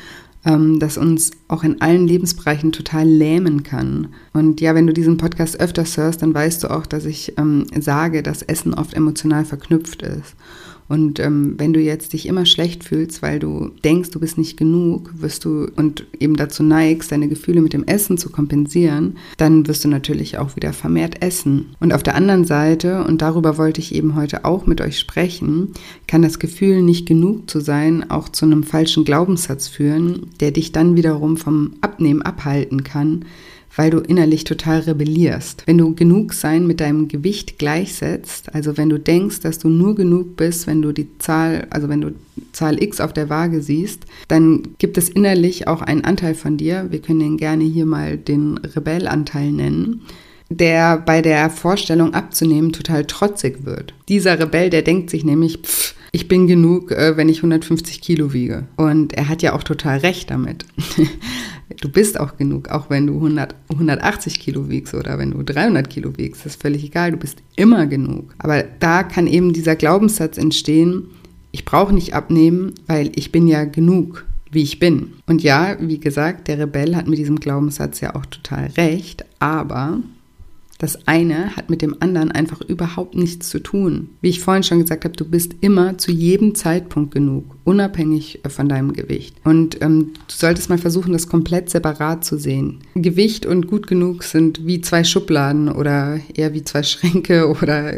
ähm, 0.44 0.78
das 0.78 0.98
uns 0.98 1.32
auch 1.48 1.64
in 1.64 1.80
allen 1.80 2.06
Lebensbereichen 2.06 2.72
total 2.72 3.08
lähmen 3.08 3.62
kann. 3.62 4.08
Und 4.32 4.60
ja, 4.60 4.74
wenn 4.74 4.86
du 4.86 4.92
diesen 4.92 5.16
Podcast 5.16 5.58
öfters 5.58 5.96
hörst, 5.96 6.22
dann 6.22 6.34
weißt 6.34 6.62
du 6.62 6.70
auch, 6.70 6.86
dass 6.86 7.06
ich 7.06 7.36
ähm, 7.38 7.66
sage, 7.80 8.22
dass 8.22 8.42
Essen 8.42 8.74
oft 8.74 8.94
emotional 8.94 9.44
verknüpft 9.44 10.02
ist. 10.02 10.36
Und 10.88 11.18
ähm, 11.18 11.54
wenn 11.56 11.72
du 11.72 11.80
jetzt 11.80 12.12
dich 12.12 12.26
immer 12.26 12.44
schlecht 12.44 12.84
fühlst, 12.84 13.22
weil 13.22 13.38
du 13.38 13.70
denkst, 13.84 14.10
du 14.10 14.20
bist 14.20 14.36
nicht 14.36 14.56
genug, 14.56 15.10
wirst 15.14 15.44
du 15.44 15.68
und 15.76 16.06
eben 16.20 16.36
dazu 16.36 16.62
neigst, 16.62 17.10
deine 17.10 17.28
Gefühle 17.28 17.62
mit 17.62 17.72
dem 17.72 17.84
Essen 17.84 18.18
zu 18.18 18.30
kompensieren, 18.30 19.16
dann 19.38 19.66
wirst 19.66 19.84
du 19.84 19.88
natürlich 19.88 20.38
auch 20.38 20.56
wieder 20.56 20.72
vermehrt 20.72 21.22
essen. 21.22 21.74
Und 21.80 21.94
auf 21.94 22.02
der 22.02 22.14
anderen 22.14 22.44
Seite, 22.44 23.04
und 23.04 23.22
darüber 23.22 23.56
wollte 23.56 23.80
ich 23.80 23.94
eben 23.94 24.14
heute 24.14 24.44
auch 24.44 24.66
mit 24.66 24.80
euch 24.80 24.98
sprechen, 24.98 25.70
kann 26.06 26.22
das 26.22 26.38
Gefühl, 26.38 26.82
nicht 26.82 27.06
genug 27.06 27.48
zu 27.48 27.60
sein, 27.60 28.10
auch 28.10 28.28
zu 28.28 28.44
einem 28.44 28.62
falschen 28.62 29.04
Glaubenssatz 29.04 29.68
führen, 29.68 30.26
der 30.40 30.50
dich 30.50 30.72
dann 30.72 30.96
wiederum 30.96 31.36
vom 31.36 31.72
Abnehmen 31.80 32.22
abhalten 32.22 32.84
kann, 32.84 33.24
weil 33.76 33.90
du 33.90 33.98
innerlich 33.98 34.44
total 34.44 34.80
rebellierst. 34.80 35.64
Wenn 35.66 35.78
du 35.78 35.94
genug 35.94 36.32
sein 36.32 36.66
mit 36.66 36.80
deinem 36.80 37.08
Gewicht 37.08 37.58
gleichsetzt, 37.58 38.54
also 38.54 38.76
wenn 38.76 38.88
du 38.88 38.98
denkst, 38.98 39.40
dass 39.40 39.58
du 39.58 39.68
nur 39.68 39.94
genug 39.94 40.36
bist, 40.36 40.66
wenn 40.66 40.82
du 40.82 40.92
die 40.92 41.08
Zahl, 41.18 41.66
also 41.70 41.88
wenn 41.88 42.00
du 42.00 42.12
Zahl 42.52 42.82
X 42.82 43.00
auf 43.00 43.12
der 43.12 43.28
Waage 43.30 43.62
siehst, 43.62 44.04
dann 44.28 44.62
gibt 44.78 44.98
es 44.98 45.08
innerlich 45.08 45.66
auch 45.68 45.82
einen 45.82 46.04
Anteil 46.04 46.34
von 46.34 46.56
dir, 46.56 46.86
wir 46.90 47.00
können 47.00 47.20
den 47.20 47.36
gerne 47.36 47.64
hier 47.64 47.86
mal 47.86 48.16
den 48.16 48.58
Rebellanteil 48.58 49.52
nennen, 49.52 50.02
der 50.50 50.98
bei 50.98 51.22
der 51.22 51.50
Vorstellung 51.50 52.14
abzunehmen 52.14 52.72
total 52.72 53.04
trotzig 53.06 53.64
wird. 53.64 53.94
Dieser 54.08 54.38
Rebell, 54.38 54.70
der 54.70 54.82
denkt 54.82 55.10
sich 55.10 55.24
nämlich, 55.24 55.58
pff, 55.58 55.94
ich 56.14 56.28
bin 56.28 56.46
genug, 56.46 56.92
äh, 56.92 57.16
wenn 57.16 57.28
ich 57.28 57.38
150 57.38 58.00
Kilo 58.00 58.32
wiege. 58.32 58.68
Und 58.76 59.14
er 59.14 59.28
hat 59.28 59.42
ja 59.42 59.52
auch 59.52 59.64
total 59.64 59.98
recht 59.98 60.30
damit. 60.30 60.64
du 61.80 61.88
bist 61.88 62.18
auch 62.18 62.36
genug, 62.36 62.68
auch 62.68 62.90
wenn 62.90 63.06
du 63.06 63.14
100, 63.14 63.54
180 63.70 64.40
Kilo 64.40 64.68
wiegst 64.68 64.94
oder 64.94 65.18
wenn 65.18 65.32
du 65.32 65.42
300 65.42 65.88
Kilo 65.88 66.16
wiegst. 66.16 66.44
Das 66.44 66.54
ist 66.54 66.62
völlig 66.62 66.84
egal, 66.84 67.12
du 67.12 67.16
bist 67.16 67.38
immer 67.56 67.86
genug. 67.86 68.34
Aber 68.38 68.64
da 68.80 69.02
kann 69.02 69.26
eben 69.26 69.52
dieser 69.52 69.76
Glaubenssatz 69.76 70.38
entstehen, 70.38 71.04
ich 71.52 71.64
brauche 71.64 71.94
nicht 71.94 72.14
abnehmen, 72.14 72.74
weil 72.86 73.12
ich 73.14 73.30
bin 73.30 73.46
ja 73.46 73.64
genug, 73.64 74.26
wie 74.50 74.62
ich 74.62 74.78
bin. 74.78 75.12
Und 75.26 75.42
ja, 75.42 75.76
wie 75.80 75.98
gesagt, 75.98 76.48
der 76.48 76.58
Rebell 76.58 76.96
hat 76.96 77.06
mit 77.06 77.18
diesem 77.18 77.38
Glaubenssatz 77.38 78.00
ja 78.00 78.14
auch 78.14 78.26
total 78.26 78.66
recht, 78.76 79.24
aber 79.38 80.00
das 80.78 81.06
eine 81.06 81.56
hat 81.56 81.70
mit 81.70 81.82
dem 81.82 81.96
anderen 82.00 82.32
einfach 82.32 82.60
überhaupt 82.60 83.14
nichts 83.14 83.48
zu 83.48 83.60
tun. 83.60 84.10
Wie 84.20 84.28
ich 84.28 84.40
vorhin 84.40 84.62
schon 84.62 84.80
gesagt 84.80 85.04
habe, 85.04 85.16
du 85.16 85.24
bist 85.24 85.54
immer 85.60 85.96
zu 85.98 86.10
jedem 86.10 86.54
Zeitpunkt 86.54 87.14
genug, 87.14 87.53
unabhängig 87.64 88.40
von 88.46 88.68
deinem 88.68 88.92
Gewicht. 88.92 89.36
Und 89.44 89.80
ähm, 89.82 90.12
du 90.28 90.34
solltest 90.34 90.68
mal 90.68 90.78
versuchen, 90.78 91.12
das 91.12 91.28
komplett 91.28 91.70
separat 91.70 92.24
zu 92.24 92.38
sehen. 92.38 92.80
Gewicht 92.94 93.46
und 93.46 93.66
gut 93.66 93.86
genug 93.86 94.22
sind 94.22 94.66
wie 94.66 94.80
zwei 94.80 95.02
Schubladen 95.04 95.68
oder 95.68 96.20
eher 96.34 96.54
wie 96.54 96.62
zwei 96.62 96.82
Schränke 96.84 97.48
oder 97.48 97.92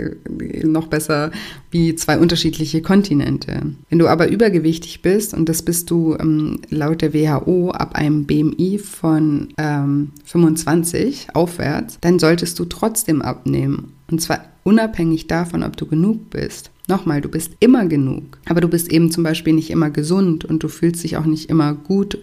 noch 0.62 0.86
besser 0.86 1.30
wie 1.70 1.94
zwei 1.94 2.18
unterschiedliche 2.18 2.80
Kontinente. 2.80 3.74
Wenn 3.90 3.98
du 3.98 4.08
aber 4.08 4.28
übergewichtig 4.28 5.02
bist, 5.02 5.34
und 5.34 5.48
das 5.48 5.62
bist 5.62 5.90
du 5.90 6.16
ähm, 6.18 6.60
laut 6.70 7.02
der 7.02 7.12
WHO 7.12 7.70
ab 7.70 7.94
einem 7.96 8.24
BMI 8.24 8.78
von 8.78 9.48
ähm, 9.58 10.12
25 10.24 11.28
aufwärts, 11.34 11.98
dann 12.00 12.18
solltest 12.18 12.58
du 12.58 12.64
trotzdem 12.64 13.20
abnehmen. 13.20 13.92
Und 14.10 14.20
zwar 14.22 14.44
unabhängig 14.62 15.26
davon, 15.26 15.62
ob 15.62 15.76
du 15.76 15.86
genug 15.86 16.30
bist. 16.30 16.70
Nochmal, 16.88 17.20
du 17.20 17.28
bist 17.28 17.52
immer 17.58 17.86
genug, 17.86 18.38
aber 18.48 18.60
du 18.60 18.68
bist 18.68 18.92
eben 18.92 19.10
zum 19.10 19.24
Beispiel 19.24 19.52
nicht 19.52 19.70
immer 19.70 19.90
gesund 19.90 20.44
und 20.44 20.62
du 20.62 20.68
fühlst 20.68 21.02
dich 21.02 21.16
auch 21.16 21.24
nicht 21.24 21.50
immer 21.50 21.74
gut 21.74 22.18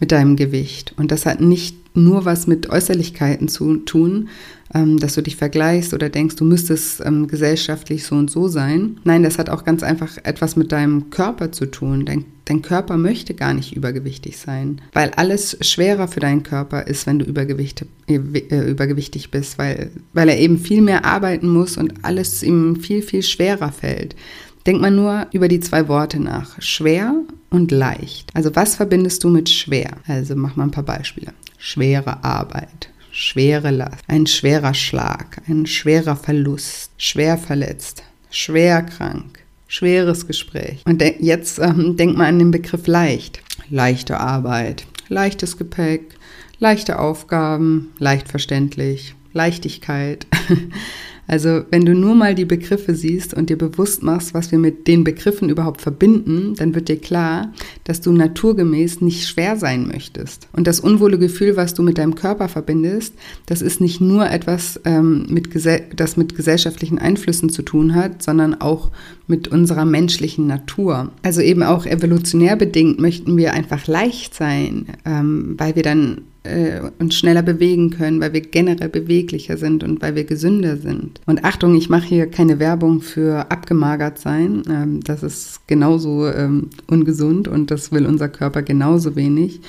mit 0.00 0.10
deinem 0.10 0.34
Gewicht. 0.34 0.94
Und 0.96 1.12
das 1.12 1.24
hat 1.24 1.40
nicht 1.40 1.76
nur 1.94 2.24
was 2.24 2.46
mit 2.46 2.70
Äußerlichkeiten 2.70 3.48
zu 3.48 3.76
tun, 3.76 4.28
ähm, 4.74 4.98
dass 4.98 5.14
du 5.14 5.22
dich 5.22 5.36
vergleichst 5.36 5.92
oder 5.92 6.08
denkst, 6.08 6.36
du 6.36 6.44
müsstest 6.44 7.02
ähm, 7.04 7.28
gesellschaftlich 7.28 8.04
so 8.04 8.14
und 8.14 8.30
so 8.30 8.48
sein. 8.48 8.98
Nein, 9.04 9.22
das 9.22 9.38
hat 9.38 9.50
auch 9.50 9.64
ganz 9.64 9.82
einfach 9.82 10.16
etwas 10.22 10.56
mit 10.56 10.72
deinem 10.72 11.10
Körper 11.10 11.52
zu 11.52 11.66
tun. 11.66 12.06
Dein, 12.06 12.24
dein 12.46 12.62
Körper 12.62 12.96
möchte 12.96 13.34
gar 13.34 13.52
nicht 13.52 13.76
übergewichtig 13.76 14.38
sein, 14.38 14.80
weil 14.92 15.10
alles 15.10 15.58
schwerer 15.60 16.08
für 16.08 16.20
deinen 16.20 16.42
Körper 16.42 16.86
ist, 16.86 17.06
wenn 17.06 17.18
du 17.18 17.26
übergewicht, 17.26 17.84
äh, 18.08 18.14
äh, 18.14 18.70
übergewichtig 18.70 19.30
bist, 19.30 19.58
weil, 19.58 19.90
weil 20.14 20.28
er 20.28 20.38
eben 20.38 20.58
viel 20.58 20.80
mehr 20.80 21.04
arbeiten 21.04 21.48
muss 21.48 21.76
und 21.76 22.04
alles 22.04 22.42
ihm 22.42 22.76
viel, 22.76 23.02
viel 23.02 23.22
schwerer 23.22 23.72
fällt. 23.72 24.16
Denk 24.66 24.80
mal 24.80 24.90
nur 24.90 25.26
über 25.32 25.48
die 25.48 25.60
zwei 25.60 25.88
Worte 25.88 26.20
nach. 26.20 26.60
Schwer 26.60 27.14
und 27.50 27.70
leicht. 27.70 28.30
Also 28.34 28.54
was 28.54 28.76
verbindest 28.76 29.24
du 29.24 29.28
mit 29.28 29.48
schwer? 29.48 29.96
Also 30.06 30.36
mach 30.36 30.56
mal 30.56 30.64
ein 30.64 30.70
paar 30.70 30.84
Beispiele. 30.84 31.32
Schwere 31.58 32.22
Arbeit, 32.24 32.90
schwere 33.10 33.70
Last, 33.70 34.02
ein 34.08 34.26
schwerer 34.26 34.74
Schlag, 34.74 35.42
ein 35.48 35.66
schwerer 35.66 36.16
Verlust, 36.16 36.90
schwer 36.96 37.38
verletzt, 37.38 38.02
schwer 38.30 38.82
krank, 38.82 39.40
schweres 39.68 40.26
Gespräch. 40.26 40.82
Und 40.86 41.02
jetzt 41.20 41.58
ähm, 41.58 41.96
denk 41.96 42.16
mal 42.16 42.26
an 42.26 42.38
den 42.38 42.50
Begriff 42.50 42.86
leicht. 42.86 43.42
Leichte 43.70 44.18
Arbeit, 44.18 44.86
leichtes 45.08 45.56
Gepäck, 45.56 46.16
leichte 46.58 46.98
Aufgaben, 46.98 47.92
leicht 47.98 48.28
verständlich, 48.28 49.14
Leichtigkeit. 49.32 50.26
Also 51.26 51.62
wenn 51.70 51.84
du 51.84 51.94
nur 51.94 52.14
mal 52.14 52.34
die 52.34 52.44
Begriffe 52.44 52.94
siehst 52.94 53.32
und 53.32 53.48
dir 53.48 53.56
bewusst 53.56 54.02
machst, 54.02 54.34
was 54.34 54.50
wir 54.50 54.58
mit 54.58 54.86
den 54.88 55.04
Begriffen 55.04 55.48
überhaupt 55.48 55.80
verbinden, 55.80 56.54
dann 56.56 56.74
wird 56.74 56.88
dir 56.88 56.98
klar, 56.98 57.52
dass 57.84 58.00
du 58.00 58.12
naturgemäß 58.12 59.00
nicht 59.00 59.26
schwer 59.28 59.56
sein 59.56 59.86
möchtest. 59.86 60.48
Und 60.52 60.66
das 60.66 60.80
unwohle 60.80 61.18
Gefühl, 61.18 61.56
was 61.56 61.74
du 61.74 61.82
mit 61.82 61.98
deinem 61.98 62.14
Körper 62.14 62.48
verbindest, 62.48 63.14
das 63.46 63.62
ist 63.62 63.80
nicht 63.80 64.00
nur 64.00 64.28
etwas, 64.28 64.80
ähm, 64.84 65.26
mit 65.28 65.48
das 65.96 66.16
mit 66.16 66.34
gesellschaftlichen 66.34 66.98
Einflüssen 66.98 67.50
zu 67.50 67.62
tun 67.62 67.94
hat, 67.94 68.22
sondern 68.22 68.60
auch 68.60 68.90
mit 69.26 69.48
unserer 69.48 69.84
menschlichen 69.84 70.46
Natur. 70.46 71.12
Also 71.22 71.40
eben 71.40 71.62
auch 71.62 71.86
evolutionär 71.86 72.56
bedingt 72.56 73.00
möchten 73.00 73.36
wir 73.36 73.52
einfach 73.52 73.86
leicht 73.86 74.34
sein, 74.34 74.86
ähm, 75.04 75.54
weil 75.56 75.76
wir 75.76 75.82
dann 75.82 76.22
äh, 76.44 76.80
uns 76.98 77.14
schneller 77.14 77.42
bewegen 77.42 77.90
können, 77.90 78.20
weil 78.20 78.32
wir 78.32 78.40
generell 78.40 78.88
beweglicher 78.88 79.56
sind 79.56 79.84
und 79.84 80.02
weil 80.02 80.14
wir 80.14 80.24
gesünder 80.24 80.76
sind. 80.76 81.20
Und 81.26 81.44
Achtung, 81.44 81.74
ich 81.76 81.88
mache 81.88 82.06
hier 82.06 82.26
keine 82.26 82.58
Werbung 82.58 83.00
für 83.00 83.50
abgemagert 83.50 84.18
sein. 84.18 84.62
Ähm, 84.68 85.00
das 85.04 85.22
ist 85.22 85.66
genauso 85.66 86.26
ähm, 86.26 86.70
ungesund 86.88 87.48
und 87.48 87.70
das 87.70 87.92
will 87.92 88.06
unser 88.06 88.28
Körper 88.28 88.62
genauso 88.62 89.14
wenig. 89.16 89.60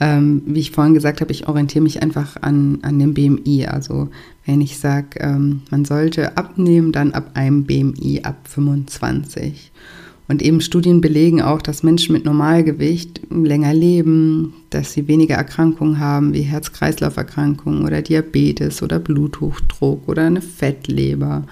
Ähm, 0.00 0.42
wie 0.46 0.60
ich 0.60 0.72
vorhin 0.72 0.94
gesagt 0.94 1.20
habe, 1.20 1.30
ich 1.30 1.46
orientiere 1.46 1.82
mich 1.82 2.02
einfach 2.02 2.36
an, 2.40 2.78
an 2.82 2.98
dem 2.98 3.14
BMI. 3.14 3.66
Also 3.66 4.08
wenn 4.44 4.60
ich 4.60 4.78
sage, 4.78 5.20
man 5.70 5.84
sollte 5.86 6.36
abnehmen, 6.36 6.92
dann 6.92 7.12
ab 7.12 7.30
einem 7.34 7.64
BMI 7.64 8.22
ab 8.24 8.36
25. 8.44 9.72
Und 10.26 10.40
eben 10.40 10.60
Studien 10.62 11.00
belegen 11.02 11.42
auch, 11.42 11.60
dass 11.60 11.82
Menschen 11.82 12.14
mit 12.14 12.24
Normalgewicht 12.24 13.20
länger 13.30 13.74
leben, 13.74 14.54
dass 14.70 14.92
sie 14.92 15.06
weniger 15.06 15.34
Erkrankungen 15.34 15.98
haben 15.98 16.32
wie 16.32 16.40
Herz-Kreislauf-Erkrankungen 16.40 17.84
oder 17.84 18.00
Diabetes 18.00 18.82
oder 18.82 18.98
Bluthochdruck 18.98 20.08
oder 20.08 20.22
eine 20.22 20.40
Fettleber. 20.40 21.46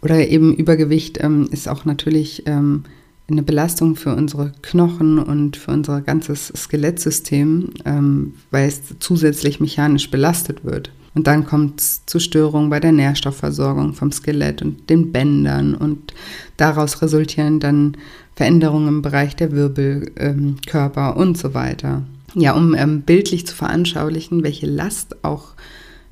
Oder 0.00 0.28
eben 0.28 0.54
Übergewicht 0.54 1.18
ähm, 1.22 1.48
ist 1.50 1.68
auch 1.68 1.84
natürlich 1.84 2.44
ähm, 2.46 2.84
eine 3.30 3.42
Belastung 3.42 3.96
für 3.96 4.14
unsere 4.14 4.52
Knochen 4.62 5.18
und 5.18 5.56
für 5.56 5.72
unser 5.72 6.00
ganzes 6.00 6.52
Skelettsystem, 6.56 7.70
ähm, 7.84 8.34
weil 8.50 8.68
es 8.68 8.80
zusätzlich 9.00 9.60
mechanisch 9.60 10.10
belastet 10.10 10.64
wird. 10.64 10.90
Und 11.14 11.26
dann 11.26 11.44
kommt 11.44 11.80
es 11.80 12.06
zu 12.06 12.20
Störungen 12.20 12.70
bei 12.70 12.80
der 12.80 12.92
Nährstoffversorgung 12.92 13.92
vom 13.94 14.12
Skelett 14.12 14.62
und 14.62 14.88
den 14.88 15.12
Bändern 15.12 15.74
und 15.74 16.14
daraus 16.56 17.02
resultieren 17.02 17.60
dann 17.60 17.96
Veränderungen 18.36 18.88
im 18.88 19.02
Bereich 19.02 19.34
der 19.34 19.52
Wirbelkörper 19.52 21.14
ähm, 21.16 21.20
und 21.20 21.36
so 21.36 21.54
weiter. 21.54 22.02
Ja, 22.34 22.52
um 22.54 22.74
ähm, 22.74 23.02
bildlich 23.02 23.46
zu 23.46 23.54
veranschaulichen, 23.54 24.44
welche 24.44 24.66
Last 24.66 25.24
auch 25.24 25.54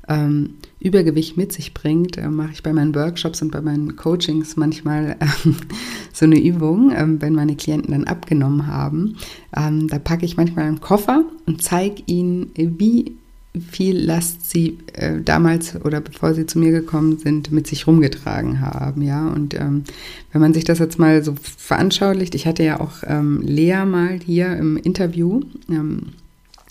ähm, 0.09 0.55
Übergewicht 0.79 1.37
mit 1.37 1.51
sich 1.51 1.73
bringt, 1.73 2.17
äh, 2.17 2.29
mache 2.29 2.51
ich 2.53 2.63
bei 2.63 2.71
meinen 2.71 2.93
Workshops 2.93 3.41
und 3.41 3.51
bei 3.51 3.61
meinen 3.61 3.95
Coachings 3.95 4.55
manchmal 4.57 5.17
äh, 5.19 5.25
so 6.13 6.25
eine 6.25 6.39
Übung, 6.39 6.91
äh, 6.91 7.05
wenn 7.19 7.33
meine 7.33 7.55
Klienten 7.55 7.91
dann 7.91 8.03
abgenommen 8.03 8.67
haben. 8.67 9.17
Ähm, 9.55 9.87
da 9.87 9.99
packe 9.99 10.25
ich 10.25 10.37
manchmal 10.37 10.65
einen 10.65 10.81
Koffer 10.81 11.23
und 11.45 11.61
zeige 11.61 12.03
ihnen, 12.05 12.51
wie 12.55 13.15
viel 13.59 13.97
Last 13.97 14.49
sie 14.49 14.77
äh, 14.93 15.21
damals 15.21 15.75
oder 15.83 16.01
bevor 16.01 16.33
sie 16.33 16.45
zu 16.45 16.59
mir 16.59 16.71
gekommen 16.71 17.17
sind, 17.17 17.51
mit 17.51 17.67
sich 17.67 17.87
rumgetragen 17.87 18.61
haben. 18.61 19.01
Ja, 19.01 19.27
und 19.29 19.53
ähm, 19.55 19.83
wenn 20.31 20.41
man 20.41 20.53
sich 20.53 20.63
das 20.63 20.79
jetzt 20.79 20.99
mal 20.99 21.23
so 21.23 21.35
veranschaulicht, 21.57 22.35
ich 22.35 22.45
hatte 22.45 22.63
ja 22.63 22.79
auch 22.79 23.03
ähm, 23.03 23.41
Lea 23.41 23.85
mal 23.85 24.19
hier 24.23 24.55
im 24.55 24.77
Interview. 24.77 25.41
Ähm, 25.69 26.13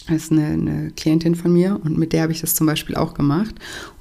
das 0.09 0.25
ist 0.25 0.33
eine, 0.33 0.47
eine, 0.47 0.91
Klientin 0.97 1.35
von 1.35 1.53
mir 1.53 1.81
und 1.85 1.99
mit 1.99 2.13
der 2.13 2.23
habe 2.23 2.33
ich 2.33 2.41
das 2.41 2.55
zum 2.55 2.67
Beispiel 2.67 2.95
auch 2.95 3.15
gemacht. 3.15 3.55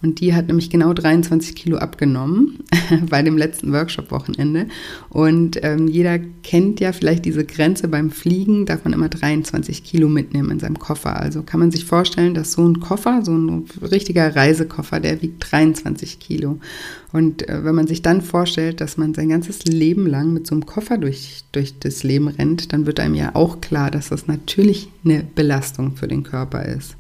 Und 0.03 0.19
die 0.19 0.35
hat 0.35 0.47
nämlich 0.47 0.69
genau 0.69 0.93
23 0.93 1.55
Kilo 1.55 1.77
abgenommen 1.77 2.59
bei 3.09 3.23
dem 3.23 3.37
letzten 3.37 3.73
Workshop-Wochenende. 3.73 4.67
Und 5.09 5.59
ähm, 5.63 5.87
jeder 5.87 6.19
kennt 6.19 6.79
ja 6.79 6.91
vielleicht 6.91 7.25
diese 7.25 7.43
Grenze 7.43 7.87
beim 7.87 8.11
Fliegen, 8.11 8.65
darf 8.65 8.83
man 8.83 8.93
immer 8.93 9.09
23 9.09 9.83
Kilo 9.83 10.07
mitnehmen 10.07 10.51
in 10.51 10.59
seinem 10.59 10.77
Koffer. 10.77 11.19
Also 11.19 11.41
kann 11.41 11.59
man 11.59 11.71
sich 11.71 11.85
vorstellen, 11.85 12.35
dass 12.35 12.51
so 12.51 12.67
ein 12.67 12.79
Koffer, 12.79 13.21
so 13.23 13.31
ein 13.31 13.65
richtiger 13.81 14.35
Reisekoffer, 14.35 14.99
der 14.99 15.21
wiegt 15.21 15.51
23 15.51 16.19
Kilo. 16.19 16.59
Und 17.15 17.47
äh, 17.47 17.63
wenn 17.63 17.75
man 17.75 17.87
sich 17.87 18.01
dann 18.01 18.21
vorstellt, 18.21 18.81
dass 18.81 18.97
man 18.97 19.13
sein 19.13 19.29
ganzes 19.29 19.63
Leben 19.63 20.05
lang 20.05 20.33
mit 20.33 20.45
so 20.45 20.53
einem 20.53 20.65
Koffer 20.65 20.97
durch, 20.97 21.45
durch 21.53 21.79
das 21.79 22.03
Leben 22.03 22.27
rennt, 22.27 22.73
dann 22.73 22.85
wird 22.85 22.99
einem 22.99 23.15
ja 23.15 23.35
auch 23.35 23.61
klar, 23.61 23.89
dass 23.89 24.09
das 24.09 24.27
natürlich 24.27 24.89
eine 25.05 25.23
Belastung 25.33 25.95
für 25.95 26.09
den 26.09 26.23
Körper 26.23 26.65
ist. 26.65 26.97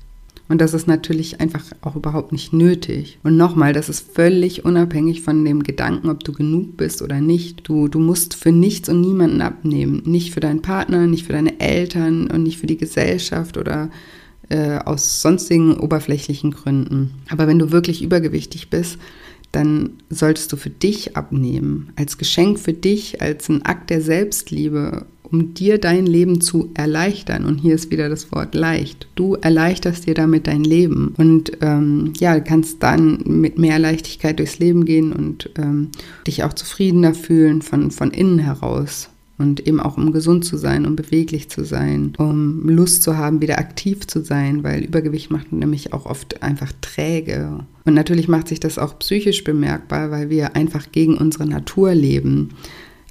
Und 0.47 0.61
das 0.61 0.73
ist 0.73 0.87
natürlich 0.87 1.41
einfach 1.41 1.65
auch 1.81 1.97
überhaupt 1.97 2.31
nicht 2.31 2.53
nötig. 2.53 3.19
Und 3.23 3.35
nochmal, 3.35 3.73
das 3.73 3.89
ist 3.89 4.09
völlig 4.15 4.63
unabhängig 4.63 5.21
von 5.21 5.43
dem 5.43 5.63
Gedanken, 5.63 6.07
ob 6.07 6.23
du 6.23 6.31
genug 6.31 6.77
bist 6.77 7.01
oder 7.01 7.19
nicht. 7.19 7.67
Du, 7.67 7.89
du 7.89 7.99
musst 7.99 8.35
für 8.35 8.53
nichts 8.53 8.87
und 8.87 9.01
niemanden 9.01 9.41
abnehmen. 9.41 10.01
Nicht 10.05 10.33
für 10.33 10.39
deinen 10.39 10.61
Partner, 10.61 11.07
nicht 11.07 11.25
für 11.25 11.33
deine 11.33 11.59
Eltern 11.59 12.31
und 12.31 12.43
nicht 12.43 12.57
für 12.57 12.67
die 12.67 12.77
Gesellschaft 12.77 13.57
oder 13.57 13.89
äh, 14.47 14.77
aus 14.77 15.21
sonstigen 15.21 15.75
oberflächlichen 15.75 16.51
Gründen. 16.51 17.15
Aber 17.27 17.47
wenn 17.47 17.59
du 17.59 17.73
wirklich 17.73 18.01
übergewichtig 18.01 18.69
bist, 18.69 18.97
dann 19.55 19.91
solltest 20.09 20.51
du 20.51 20.57
für 20.57 20.69
dich 20.69 21.15
abnehmen, 21.15 21.91
als 21.95 22.17
Geschenk 22.17 22.59
für 22.59 22.73
dich, 22.73 23.21
als 23.21 23.49
ein 23.49 23.63
Akt 23.63 23.89
der 23.89 24.01
Selbstliebe 24.01 25.05
um 25.31 25.53
dir 25.53 25.79
dein 25.79 26.05
Leben 26.05 26.41
zu 26.41 26.71
erleichtern. 26.73 27.45
Und 27.45 27.57
hier 27.57 27.75
ist 27.75 27.91
wieder 27.91 28.09
das 28.09 28.31
Wort 28.31 28.55
leicht. 28.55 29.07
Du 29.15 29.35
erleichterst 29.35 30.07
dir 30.07 30.13
damit 30.13 30.47
dein 30.47 30.63
Leben 30.63 31.13
und 31.17 31.51
ähm, 31.61 32.13
ja, 32.19 32.39
kannst 32.39 32.83
dann 32.83 33.19
mit 33.25 33.57
mehr 33.57 33.79
Leichtigkeit 33.79 34.39
durchs 34.39 34.59
Leben 34.59 34.85
gehen 34.85 35.11
und 35.11 35.49
ähm, 35.57 35.89
dich 36.27 36.43
auch 36.43 36.53
zufriedener 36.53 37.13
fühlen 37.13 37.61
von, 37.61 37.91
von 37.91 38.11
innen 38.11 38.39
heraus. 38.39 39.09
Und 39.37 39.67
eben 39.67 39.81
auch 39.81 39.97
um 39.97 40.13
gesund 40.13 40.45
zu 40.45 40.55
sein, 40.55 40.85
um 40.85 40.95
beweglich 40.95 41.49
zu 41.49 41.65
sein, 41.65 42.13
um 42.17 42.69
Lust 42.69 43.03
zu 43.03 43.17
haben, 43.17 43.41
wieder 43.41 43.59
aktiv 43.59 44.07
zu 44.07 44.23
sein, 44.23 44.63
weil 44.63 44.85
Übergewicht 44.85 45.29
macht 45.29 45.51
nämlich 45.51 45.91
auch 45.91 46.05
oft 46.05 46.41
einfach 46.41 46.71
träge. 46.79 47.65
Und 47.83 47.93
natürlich 47.93 48.29
macht 48.29 48.47
sich 48.47 48.61
das 48.61 48.77
auch 48.77 48.97
psychisch 48.99 49.43
bemerkbar, 49.43 50.09
weil 50.09 50.29
wir 50.29 50.55
einfach 50.55 50.91
gegen 50.93 51.17
unsere 51.17 51.45
Natur 51.45 51.93
leben. 51.93 52.51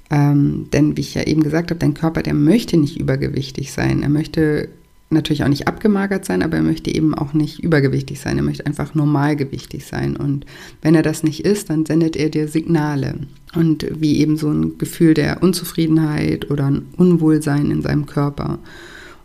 Ähm, 0.09 0.67
denn 0.73 0.97
wie 0.97 1.01
ich 1.01 1.13
ja 1.13 1.23
eben 1.23 1.43
gesagt 1.43 1.69
habe, 1.69 1.79
dein 1.79 1.93
Körper, 1.93 2.23
der 2.23 2.33
möchte 2.33 2.77
nicht 2.77 2.99
übergewichtig 2.99 3.71
sein. 3.71 4.01
Er 4.01 4.09
möchte 4.09 4.69
natürlich 5.15 5.43
auch 5.43 5.49
nicht 5.49 5.67
abgemagert 5.67 6.25
sein, 6.25 6.43
aber 6.43 6.57
er 6.57 6.63
möchte 6.63 6.93
eben 6.93 7.15
auch 7.15 7.33
nicht 7.33 7.59
übergewichtig 7.59 8.19
sein. 8.19 8.37
Er 8.37 8.43
möchte 8.43 8.65
einfach 8.65 8.93
normalgewichtig 8.93 9.85
sein. 9.85 10.15
Und 10.15 10.45
wenn 10.83 10.93
er 10.93 11.01
das 11.01 11.23
nicht 11.23 11.43
ist, 11.43 11.71
dann 11.71 11.85
sendet 11.85 12.15
er 12.15 12.29
dir 12.29 12.47
Signale. 12.47 13.15
Und 13.55 13.87
wie 13.99 14.19
eben 14.19 14.37
so 14.37 14.49
ein 14.49 14.77
Gefühl 14.77 15.15
der 15.15 15.41
Unzufriedenheit 15.41 16.51
oder 16.51 16.65
ein 16.67 16.85
Unwohlsein 16.97 17.71
in 17.71 17.81
seinem 17.81 18.05
Körper. 18.05 18.59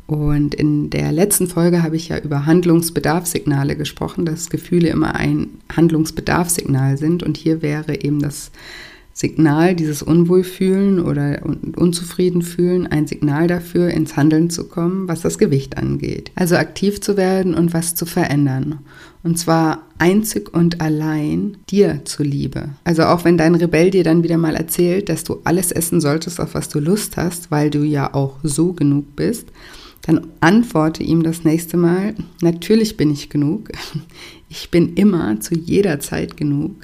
Und 0.07 0.57
in 0.57 0.90
der 0.90 1.12
letzten 1.12 1.46
Folge 1.46 1.85
habe 1.85 1.94
ich 1.94 2.09
ja 2.09 2.18
über 2.18 2.46
Handlungsbedarfssignale 2.46 3.76
gesprochen, 3.76 4.24
dass 4.24 4.50
Gefühle 4.50 4.88
immer 4.88 5.14
ein 5.14 5.50
Handlungsbedarfssignal 5.70 6.96
sind. 6.96 7.22
Und 7.22 7.37
hier 7.37 7.62
wäre 7.62 8.03
eben 8.03 8.18
das 8.18 8.50
Signal, 9.12 9.75
dieses 9.75 10.03
Unwohlfühlen 10.03 11.01
oder 11.01 11.40
Unzufriedenfühlen, 11.77 12.87
ein 12.87 13.07
Signal 13.07 13.49
dafür, 13.49 13.90
ins 13.90 14.16
Handeln 14.16 14.51
zu 14.51 14.68
kommen, 14.68 15.09
was 15.09 15.20
das 15.20 15.38
Gewicht 15.38 15.77
angeht. 15.77 16.31
Also 16.37 16.57
aktiv 16.57 17.01
zu 17.01 17.16
werden 17.16 17.55
und 17.55 17.75
was 17.75 17.94
zu 17.94 18.07
verändern. 18.07 18.79
Und 19.23 19.38
zwar 19.38 19.83
einzig 19.99 20.55
und 20.55 20.81
allein 20.81 21.59
dir 21.68 22.01
zuliebe. 22.05 22.70
Also 22.85 23.03
auch 23.03 23.25
wenn 23.25 23.37
dein 23.37 23.55
Rebell 23.55 23.90
dir 23.90 24.05
dann 24.05 24.23
wieder 24.23 24.38
mal 24.38 24.55
erzählt, 24.55 25.11
dass 25.11 25.25
du 25.25 25.40
alles 25.44 25.73
essen 25.73 26.01
solltest, 26.01 26.40
auf 26.40 26.55
was 26.55 26.68
du 26.70 26.79
Lust 26.81 27.18
hast, 27.18 27.51
weil 27.51 27.68
du 27.68 27.83
ja 27.83 28.14
auch 28.14 28.38
so 28.42 28.73
genug 28.73 29.16
bist, 29.16 29.49
dann 30.03 30.29
antworte 30.40 31.03
ihm 31.03 31.23
das 31.23 31.44
nächste 31.44 31.77
Mal, 31.77 32.14
natürlich 32.40 32.96
bin 32.96 33.11
ich 33.11 33.29
genug. 33.29 33.70
Ich 34.53 34.68
bin 34.73 34.94
immer 34.94 35.38
zu 35.38 35.55
jeder 35.55 36.01
Zeit 36.01 36.37
genug. 36.37 36.75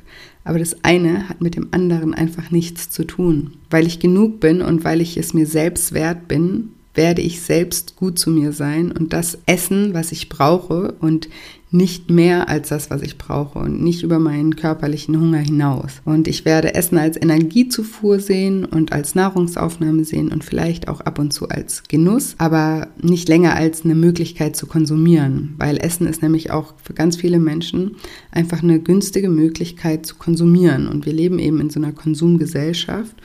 Aber 0.47 0.61
das 0.61 0.85
eine 0.85 1.29
hat 1.29 1.41
mit 1.41 1.57
dem 1.57 1.69
anderen 1.73 2.15
einfach 2.15 2.53
nichts 2.53 2.89
zu 2.89 3.05
tun. 3.05 3.55
Weil 3.69 3.85
ich 3.85 3.99
genug 3.99 4.39
bin 4.39 4.63
und 4.63 4.85
weil 4.85 5.01
ich 5.01 5.17
es 5.17 5.35
mir 5.35 5.45
selbst 5.45 5.93
wert 5.93 6.29
bin, 6.29 6.71
werde 6.95 7.21
ich 7.21 7.43
selbst 7.43 7.97
gut 7.97 8.17
zu 8.17 8.31
mir 8.31 8.53
sein 8.53 8.93
und 8.93 9.13
das 9.13 9.39
essen, 9.47 9.93
was 9.93 10.13
ich 10.13 10.29
brauche 10.29 10.93
und 11.01 11.29
nicht 11.71 12.11
mehr 12.11 12.49
als 12.49 12.69
das, 12.69 12.91
was 12.91 13.03
ich 13.03 13.19
brauche 13.19 13.59
und 13.59 13.83
nicht 13.83 14.03
über 14.03 14.19
meinen 14.19 14.55
körperlichen 14.55 15.19
Hunger 15.21 15.39
hinaus. 15.39 16.01
Und 16.05 16.29
ich 16.29 16.45
werde 16.45 16.75
Essen 16.75 16.97
als 16.97 17.21
Energiezufuhr 17.21 18.21
sehen 18.21 18.65
und 18.65 18.93
als 18.93 19.15
Nahrungsaufnahme 19.15 20.05
sehen 20.05 20.33
und 20.33 20.45
vielleicht 20.45 20.89
auch 20.89 21.01
ab 21.01 21.19
und 21.19 21.33
zu 21.33 21.49
als 21.49 21.83
Genuss, 21.89 22.37
aber 22.39 22.89
nicht 23.01 23.29
länger 23.29 23.57
als 23.57 23.85
eine 23.85 23.97
Möglichkeit 23.97 24.57
zu 24.57 24.67
konsumieren, 24.67 25.55
weil 25.59 25.79
Essen 25.79 26.07
ist 26.07 26.23
nämlich 26.23 26.51
auch 26.51 26.75
für 26.83 26.95
ganz 26.95 27.17
viele 27.17 27.41
Menschen 27.41 27.97
einfach 28.31 28.63
eine 28.63 28.79
günstige 28.79 29.29
Möglichkeit 29.29 30.07
zu 30.07 30.17
konsumieren. 30.17 30.87
Und 30.87 31.05
wir 31.05 31.13
leben 31.13 31.39
eben 31.39 31.61
in 31.61 31.71
so 31.71 31.81
einer 31.81 31.93
Konsumgesellschaft 31.93 33.17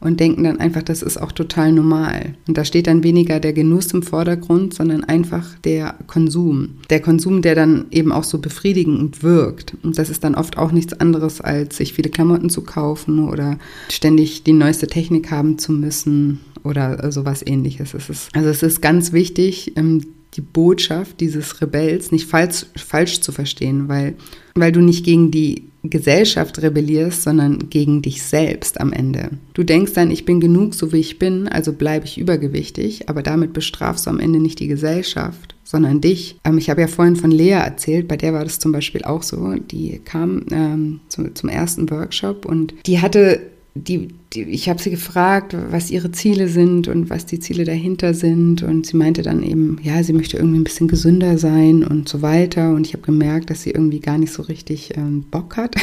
und 0.00 0.20
denken 0.20 0.44
dann 0.44 0.60
einfach, 0.60 0.82
das 0.82 1.02
ist 1.02 1.20
auch 1.20 1.32
total 1.32 1.72
normal. 1.72 2.34
Und 2.46 2.56
da 2.56 2.64
steht 2.64 2.86
dann 2.86 3.02
weniger 3.02 3.40
der 3.40 3.52
Genuss 3.52 3.92
im 3.92 4.02
Vordergrund, 4.02 4.74
sondern 4.74 5.04
einfach 5.04 5.58
der 5.64 5.96
Konsum. 6.06 6.70
Der 6.90 7.00
Konsum, 7.00 7.42
der 7.42 7.54
dann 7.54 7.86
eben 7.90 8.12
auch 8.12 8.24
so 8.24 8.38
befriedigend 8.38 9.22
wirkt. 9.22 9.76
Und 9.82 9.98
das 9.98 10.10
ist 10.10 10.24
dann 10.24 10.34
oft 10.34 10.56
auch 10.58 10.72
nichts 10.72 10.92
anderes, 10.94 11.40
als 11.40 11.76
sich 11.76 11.92
viele 11.92 12.10
Klamotten 12.10 12.50
zu 12.50 12.62
kaufen 12.62 13.28
oder 13.28 13.58
ständig 13.88 14.44
die 14.44 14.52
neueste 14.52 14.86
Technik 14.86 15.30
haben 15.30 15.58
zu 15.58 15.72
müssen 15.72 16.40
oder 16.62 17.10
sowas 17.10 17.42
ähnliches. 17.44 17.94
Es 17.94 18.08
ist, 18.08 18.28
also 18.34 18.48
es 18.48 18.62
ist 18.62 18.80
ganz 18.80 19.12
wichtig, 19.12 19.76
ähm, 19.76 20.02
die 20.34 20.40
Botschaft 20.40 21.20
dieses 21.20 21.60
Rebells 21.60 22.12
nicht 22.12 22.28
falsch, 22.28 22.66
falsch 22.76 23.20
zu 23.20 23.32
verstehen, 23.32 23.88
weil, 23.88 24.14
weil 24.54 24.72
du 24.72 24.80
nicht 24.80 25.04
gegen 25.04 25.30
die 25.30 25.67
Gesellschaft 25.82 26.60
rebellierst, 26.60 27.22
sondern 27.22 27.70
gegen 27.70 28.02
dich 28.02 28.22
selbst 28.22 28.80
am 28.80 28.92
Ende. 28.92 29.30
Du 29.54 29.62
denkst 29.62 29.92
dann, 29.92 30.10
ich 30.10 30.24
bin 30.24 30.40
genug, 30.40 30.74
so 30.74 30.92
wie 30.92 30.98
ich 30.98 31.18
bin, 31.18 31.48
also 31.48 31.72
bleibe 31.72 32.04
ich 32.04 32.18
übergewichtig, 32.18 33.08
aber 33.08 33.22
damit 33.22 33.52
bestrafst 33.52 34.06
du 34.06 34.10
am 34.10 34.20
Ende 34.20 34.40
nicht 34.40 34.58
die 34.60 34.68
Gesellschaft, 34.68 35.54
sondern 35.64 36.00
dich. 36.00 36.38
Ähm, 36.44 36.58
ich 36.58 36.70
habe 36.70 36.80
ja 36.80 36.88
vorhin 36.88 37.16
von 37.16 37.30
Lea 37.30 37.50
erzählt, 37.50 38.08
bei 38.08 38.16
der 38.16 38.32
war 38.32 38.44
das 38.44 38.58
zum 38.58 38.72
Beispiel 38.72 39.04
auch 39.04 39.22
so. 39.22 39.54
Die 39.54 40.00
kam 40.04 40.46
ähm, 40.50 41.00
zum, 41.08 41.34
zum 41.34 41.48
ersten 41.48 41.90
Workshop 41.90 42.44
und 42.44 42.74
die 42.86 43.00
hatte 43.00 43.40
die, 43.78 44.08
die, 44.32 44.42
ich 44.42 44.68
habe 44.68 44.80
sie 44.80 44.90
gefragt, 44.90 45.56
was 45.70 45.90
ihre 45.90 46.12
Ziele 46.12 46.48
sind 46.48 46.88
und 46.88 47.10
was 47.10 47.26
die 47.26 47.40
Ziele 47.40 47.64
dahinter 47.64 48.14
sind. 48.14 48.62
Und 48.62 48.86
sie 48.86 48.96
meinte 48.96 49.22
dann 49.22 49.42
eben, 49.42 49.78
ja, 49.82 50.02
sie 50.02 50.12
möchte 50.12 50.36
irgendwie 50.36 50.58
ein 50.58 50.64
bisschen 50.64 50.88
gesünder 50.88 51.38
sein 51.38 51.84
und 51.84 52.08
so 52.08 52.22
weiter. 52.22 52.74
Und 52.74 52.86
ich 52.86 52.92
habe 52.92 53.04
gemerkt, 53.04 53.50
dass 53.50 53.62
sie 53.62 53.70
irgendwie 53.70 54.00
gar 54.00 54.18
nicht 54.18 54.32
so 54.32 54.42
richtig 54.42 54.96
ähm, 54.96 55.24
Bock 55.30 55.56
hat. 55.56 55.76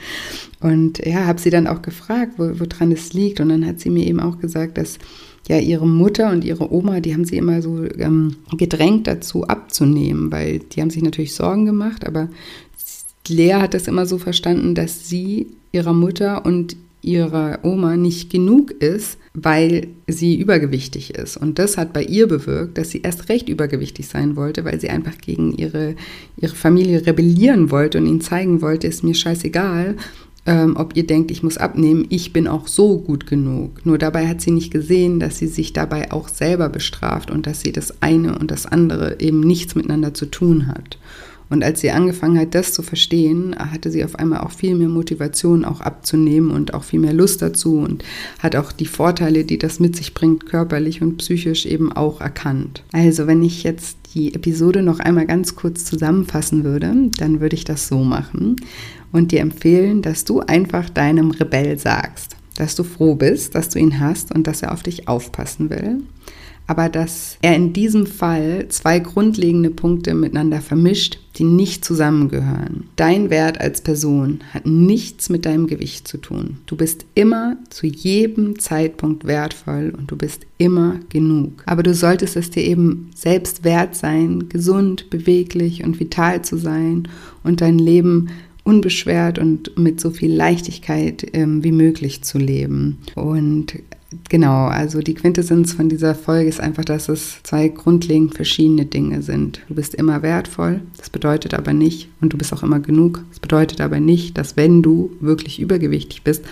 und 0.60 1.04
ja, 1.04 1.26
habe 1.26 1.40
sie 1.40 1.50
dann 1.50 1.66
auch 1.66 1.82
gefragt, 1.82 2.32
wo, 2.38 2.50
woran 2.58 2.92
es 2.92 3.12
liegt. 3.12 3.40
Und 3.40 3.50
dann 3.50 3.66
hat 3.66 3.80
sie 3.80 3.90
mir 3.90 4.06
eben 4.06 4.20
auch 4.20 4.38
gesagt, 4.38 4.78
dass 4.78 4.98
ja 5.48 5.58
ihre 5.58 5.86
Mutter 5.86 6.30
und 6.30 6.44
ihre 6.44 6.72
Oma, 6.72 7.00
die 7.00 7.12
haben 7.12 7.24
sie 7.24 7.36
immer 7.36 7.60
so 7.62 7.84
ähm, 7.98 8.36
gedrängt 8.56 9.06
dazu 9.06 9.46
abzunehmen, 9.46 10.32
weil 10.32 10.60
die 10.60 10.80
haben 10.80 10.90
sich 10.90 11.02
natürlich 11.02 11.34
Sorgen 11.34 11.66
gemacht, 11.66 12.06
aber 12.06 12.30
Lea 13.28 13.54
hat 13.54 13.74
das 13.74 13.88
immer 13.88 14.06
so 14.06 14.18
verstanden, 14.18 14.74
dass 14.74 15.08
sie 15.08 15.48
ihrer 15.72 15.92
Mutter 15.92 16.44
und 16.44 16.76
ihrer 17.04 17.60
Oma 17.62 17.96
nicht 17.96 18.30
genug 18.30 18.70
ist, 18.70 19.18
weil 19.34 19.88
sie 20.06 20.38
übergewichtig 20.38 21.14
ist. 21.14 21.36
Und 21.36 21.58
das 21.58 21.76
hat 21.76 21.92
bei 21.92 22.02
ihr 22.02 22.28
bewirkt, 22.28 22.78
dass 22.78 22.90
sie 22.90 23.02
erst 23.02 23.28
recht 23.28 23.48
übergewichtig 23.48 24.06
sein 24.06 24.36
wollte, 24.36 24.64
weil 24.64 24.80
sie 24.80 24.90
einfach 24.90 25.18
gegen 25.18 25.52
ihre, 25.54 25.96
ihre 26.36 26.54
Familie 26.54 27.06
rebellieren 27.06 27.70
wollte 27.70 27.98
und 27.98 28.06
ihnen 28.06 28.20
zeigen 28.20 28.62
wollte, 28.62 28.86
ist 28.86 29.02
mir 29.02 29.14
scheißegal, 29.14 29.96
ähm, 30.46 30.76
ob 30.76 30.94
ihr 30.94 31.06
denkt, 31.06 31.30
ich 31.30 31.42
muss 31.42 31.56
abnehmen, 31.56 32.06
ich 32.10 32.32
bin 32.32 32.46
auch 32.46 32.68
so 32.68 32.98
gut 32.98 33.26
genug. 33.26 33.84
Nur 33.86 33.98
dabei 33.98 34.28
hat 34.28 34.40
sie 34.40 34.50
nicht 34.50 34.70
gesehen, 34.70 35.18
dass 35.18 35.38
sie 35.38 35.46
sich 35.46 35.72
dabei 35.72 36.12
auch 36.12 36.28
selber 36.28 36.68
bestraft 36.68 37.30
und 37.30 37.46
dass 37.46 37.60
sie 37.60 37.72
das 37.72 38.02
eine 38.02 38.38
und 38.38 38.50
das 38.50 38.66
andere 38.66 39.20
eben 39.20 39.40
nichts 39.40 39.74
miteinander 39.74 40.12
zu 40.12 40.26
tun 40.26 40.66
hat. 40.66 40.98
Und 41.50 41.62
als 41.62 41.80
sie 41.80 41.90
angefangen 41.90 42.38
hat, 42.38 42.54
das 42.54 42.72
zu 42.72 42.82
verstehen, 42.82 43.54
hatte 43.56 43.90
sie 43.90 44.04
auf 44.04 44.16
einmal 44.16 44.40
auch 44.40 44.50
viel 44.50 44.74
mehr 44.74 44.88
Motivation, 44.88 45.64
auch 45.64 45.80
abzunehmen 45.80 46.50
und 46.50 46.74
auch 46.74 46.84
viel 46.84 47.00
mehr 47.00 47.12
Lust 47.12 47.42
dazu 47.42 47.78
und 47.78 48.02
hat 48.38 48.56
auch 48.56 48.72
die 48.72 48.86
Vorteile, 48.86 49.44
die 49.44 49.58
das 49.58 49.80
mit 49.80 49.94
sich 49.94 50.14
bringt, 50.14 50.46
körperlich 50.46 51.02
und 51.02 51.18
psychisch 51.18 51.66
eben 51.66 51.92
auch 51.92 52.20
erkannt. 52.20 52.82
Also, 52.92 53.26
wenn 53.26 53.42
ich 53.42 53.62
jetzt 53.62 53.98
die 54.14 54.34
Episode 54.34 54.82
noch 54.82 55.00
einmal 55.00 55.26
ganz 55.26 55.54
kurz 55.56 55.84
zusammenfassen 55.84 56.64
würde, 56.64 57.10
dann 57.18 57.40
würde 57.40 57.56
ich 57.56 57.64
das 57.64 57.88
so 57.88 57.98
machen 57.98 58.56
und 59.12 59.32
dir 59.32 59.40
empfehlen, 59.40 60.02
dass 60.02 60.24
du 60.24 60.40
einfach 60.40 60.88
deinem 60.88 61.30
Rebell 61.30 61.78
sagst, 61.78 62.36
dass 62.56 62.74
du 62.74 62.84
froh 62.84 63.16
bist, 63.16 63.54
dass 63.54 63.68
du 63.68 63.78
ihn 63.78 64.00
hast 64.00 64.34
und 64.34 64.46
dass 64.46 64.62
er 64.62 64.72
auf 64.72 64.82
dich 64.82 65.08
aufpassen 65.08 65.70
will 65.70 66.00
aber 66.66 66.88
dass 66.88 67.36
er 67.42 67.54
in 67.54 67.72
diesem 67.72 68.06
Fall 68.06 68.66
zwei 68.68 68.98
grundlegende 68.98 69.70
Punkte 69.70 70.14
miteinander 70.14 70.60
vermischt, 70.60 71.18
die 71.36 71.44
nicht 71.44 71.84
zusammengehören. 71.84 72.84
Dein 72.96 73.28
Wert 73.28 73.60
als 73.60 73.80
Person 73.80 74.40
hat 74.52 74.66
nichts 74.66 75.28
mit 75.28 75.44
deinem 75.46 75.66
Gewicht 75.66 76.08
zu 76.08 76.18
tun. 76.18 76.58
Du 76.66 76.76
bist 76.76 77.04
immer 77.14 77.56
zu 77.70 77.86
jedem 77.86 78.58
Zeitpunkt 78.58 79.26
wertvoll 79.26 79.92
und 79.96 80.10
du 80.10 80.16
bist 80.16 80.46
immer 80.58 81.00
genug. 81.08 81.62
Aber 81.66 81.82
du 81.82 81.92
solltest 81.92 82.36
es 82.36 82.50
dir 82.50 82.62
eben 82.62 83.10
selbst 83.14 83.64
wert 83.64 83.94
sein, 83.96 84.48
gesund, 84.48 85.10
beweglich 85.10 85.84
und 85.84 86.00
vital 86.00 86.42
zu 86.42 86.56
sein 86.56 87.08
und 87.42 87.60
dein 87.60 87.78
Leben 87.78 88.28
unbeschwert 88.62 89.38
und 89.38 89.78
mit 89.78 90.00
so 90.00 90.10
viel 90.10 90.32
Leichtigkeit 90.32 91.26
ähm, 91.34 91.62
wie 91.62 91.72
möglich 91.72 92.22
zu 92.22 92.38
leben. 92.38 92.98
Und 93.14 93.74
genau, 94.28 94.66
also 94.66 95.00
die 95.00 95.14
Quintessenz 95.14 95.72
von 95.72 95.88
dieser 95.88 96.14
Folge 96.14 96.48
ist 96.48 96.60
einfach, 96.60 96.84
dass 96.84 97.08
es 97.08 97.42
zwei 97.42 97.68
grundlegend 97.68 98.34
verschiedene 98.34 98.86
Dinge 98.86 99.22
sind. 99.22 99.60
Du 99.68 99.74
bist 99.74 99.94
immer 99.94 100.22
wertvoll, 100.22 100.80
das 100.96 101.10
bedeutet 101.10 101.54
aber 101.54 101.72
nicht, 101.72 102.08
und 102.20 102.32
du 102.32 102.38
bist 102.38 102.52
auch 102.52 102.62
immer 102.62 102.80
genug, 102.80 103.24
das 103.30 103.40
bedeutet 103.40 103.80
aber 103.80 104.00
nicht, 104.00 104.38
dass 104.38 104.56
wenn 104.56 104.82
du 104.82 105.12
wirklich 105.20 105.60
übergewichtig 105.60 106.22
bist, 106.22 106.44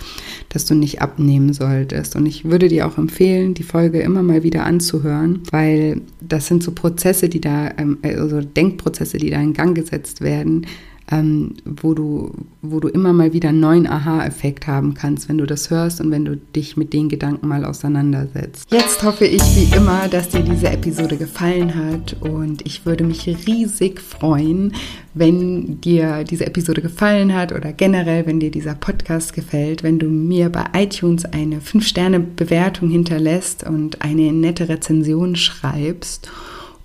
dass 0.49 0.65
du 0.65 0.75
nicht 0.75 1.01
abnehmen 1.01 1.53
solltest. 1.53 2.15
Und 2.15 2.25
ich 2.25 2.45
würde 2.45 2.67
dir 2.67 2.87
auch 2.87 2.97
empfehlen, 2.97 3.53
die 3.53 3.63
Folge 3.63 3.99
immer 3.99 4.23
mal 4.23 4.43
wieder 4.43 4.65
anzuhören, 4.65 5.41
weil 5.51 6.01
das 6.21 6.47
sind 6.47 6.63
so 6.63 6.71
Prozesse, 6.71 7.29
die 7.29 7.41
da, 7.41 7.71
ähm, 7.77 7.97
also 8.03 8.41
Denkprozesse, 8.41 9.17
die 9.17 9.29
da 9.29 9.41
in 9.41 9.53
Gang 9.53 9.75
gesetzt 9.75 10.21
werden, 10.21 10.65
ähm, 11.11 11.55
wo, 11.65 11.93
du, 11.93 12.31
wo 12.61 12.79
du 12.79 12.87
immer 12.87 13.13
mal 13.13 13.33
wieder 13.33 13.49
einen 13.49 13.59
neuen 13.59 13.87
Aha-Effekt 13.87 14.67
haben 14.67 14.93
kannst, 14.93 15.29
wenn 15.29 15.37
du 15.37 15.45
das 15.45 15.69
hörst 15.69 15.99
und 16.01 16.11
wenn 16.11 16.25
du 16.25 16.37
dich 16.37 16.77
mit 16.77 16.93
den 16.93 17.09
Gedanken 17.09 17.47
mal 17.47 17.65
auseinandersetzt. 17.65 18.71
Jetzt 18.71 19.03
hoffe 19.03 19.25
ich 19.25 19.41
wie 19.55 19.75
immer, 19.75 20.07
dass 20.07 20.29
dir 20.29 20.41
diese 20.41 20.69
Episode 20.69 21.17
gefallen 21.17 21.75
hat 21.75 22.15
und 22.21 22.65
ich 22.65 22.85
würde 22.85 23.03
mich 23.03 23.27
riesig 23.27 24.01
freuen, 24.01 24.73
wenn 25.13 25.81
dir 25.81 26.23
diese 26.23 26.45
Episode 26.45 26.81
gefallen 26.81 27.33
hat 27.33 27.51
oder 27.51 27.73
generell, 27.73 28.25
wenn 28.25 28.39
dir 28.39 28.51
dieser 28.51 28.75
Podcast 28.75 29.33
gefällt, 29.33 29.83
wenn 29.83 29.99
du 29.99 30.07
mir 30.07 30.49
bei 30.49 30.65
iTunes 30.73 31.25
eine 31.25 31.59
5-Sterne-Bewertung 31.59 32.89
hinterlässt 32.89 33.63
und 33.63 34.01
eine 34.01 34.31
nette 34.31 34.69
Rezension 34.69 35.35
schreibst. 35.35 36.31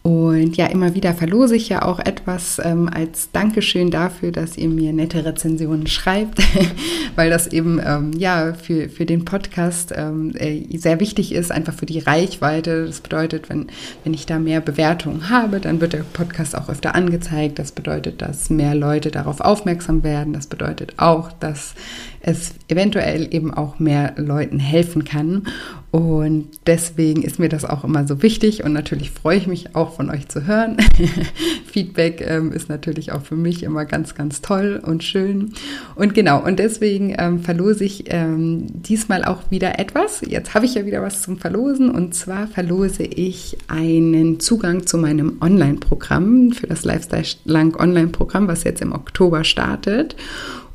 Und 0.09 0.57
ja, 0.57 0.65
immer 0.69 0.95
wieder 0.95 1.13
verlose 1.13 1.55
ich 1.55 1.69
ja 1.69 1.83
auch 1.83 1.99
etwas 1.99 2.59
ähm, 2.65 2.89
als 2.89 3.31
Dankeschön 3.31 3.91
dafür, 3.91 4.33
dass 4.33 4.57
ihr 4.57 4.71
mir 4.71 4.95
nette 4.95 5.23
Rezensionen 5.23 5.87
schreibt, 5.87 6.39
weil 7.15 7.29
das 7.29 7.49
eben 7.49 7.79
ähm, 7.85 8.13
ja 8.17 8.55
für, 8.55 8.89
für 8.89 9.05
den 9.05 9.27
Podcast 9.27 9.93
ähm, 9.95 10.33
äh, 10.39 10.65
sehr 10.79 10.99
wichtig 10.99 11.33
ist, 11.33 11.53
einfach 11.53 11.75
für 11.75 11.85
die 11.85 11.99
Reichweite. 11.99 12.87
Das 12.87 13.03
bedeutet, 13.03 13.51
wenn, 13.51 13.67
wenn 14.03 14.15
ich 14.15 14.25
da 14.25 14.39
mehr 14.39 14.63
Bewertungen 14.63 15.29
habe, 15.29 15.61
dann 15.61 15.79
wird 15.83 15.93
der 15.93 16.05
Podcast 16.15 16.57
auch 16.57 16.71
öfter 16.71 16.95
angezeigt. 16.95 17.59
Das 17.59 17.73
bedeutet, 17.73 18.23
dass 18.23 18.49
mehr 18.49 18.75
Leute 18.75 19.11
darauf 19.11 19.43
aufmerksam 19.43 20.05
werden. 20.05 20.33
Das 20.33 20.47
bedeutet 20.47 20.95
auch, 20.97 21.33
dass 21.33 21.75
es 22.21 22.55
eventuell 22.69 23.33
eben 23.35 23.53
auch 23.53 23.79
mehr 23.79 24.15
Leuten 24.17 24.59
helfen 24.59 25.05
kann. 25.05 25.45
Und 25.91 26.49
deswegen 26.67 27.23
ist 27.23 27.39
mir 27.39 27.49
das 27.49 27.65
auch 27.65 27.83
immer 27.83 28.07
so 28.07 28.23
wichtig 28.23 28.63
und 28.63 28.75
natürlich 28.75 29.11
freue 29.11 29.39
ich 29.39 29.47
mich 29.47 29.75
auch 29.75 29.95
von 29.95 30.11
euch 30.11 30.29
zu 30.29 30.47
hören. 30.47 30.77
Feedback 31.67 32.23
ähm, 32.27 32.53
ist 32.53 32.69
natürlich 32.69 33.13
auch 33.13 33.23
für 33.23 33.37
mich 33.37 33.63
immer 33.63 33.87
ganz, 33.87 34.15
ganz 34.15 34.43
toll 34.43 34.83
und 34.85 35.03
schön. 35.03 35.55
Und 35.95 36.13
genau, 36.13 36.45
und 36.45 36.59
deswegen 36.59 37.15
ähm, 37.17 37.41
verlose 37.41 37.85
ich 37.85 38.05
ähm, 38.09 38.67
diesmal 38.83 39.25
auch 39.25 39.51
wieder 39.51 39.79
etwas. 39.79 40.21
Jetzt 40.27 40.53
habe 40.55 40.67
ich 40.67 40.75
ja 40.75 40.85
wieder 40.85 41.01
was 41.01 41.23
zum 41.23 41.39
Verlosen 41.39 41.91
und 41.91 42.15
zwar 42.15 42.49
verlose 42.49 43.05
ich 43.05 43.57
einen 43.69 44.41
Zugang 44.41 44.87
zu 44.87 44.99
meinem 44.99 45.39
Online-Programm 45.41 46.53
für 46.53 46.67
das 46.67 46.85
Lifestyle 46.85 47.25
Lang 47.47 47.75
Online-Programm, 47.75 48.47
was 48.47 48.65
jetzt 48.65 48.83
im 48.83 48.93
Oktober 48.93 49.43
startet. 49.43 50.17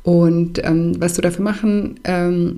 Und 0.04 0.62
ähm, 0.62 1.00
was 1.00 1.14
du 1.14 1.22
dafür 1.22 1.42
machen 1.42 1.98
ähm, 2.04 2.54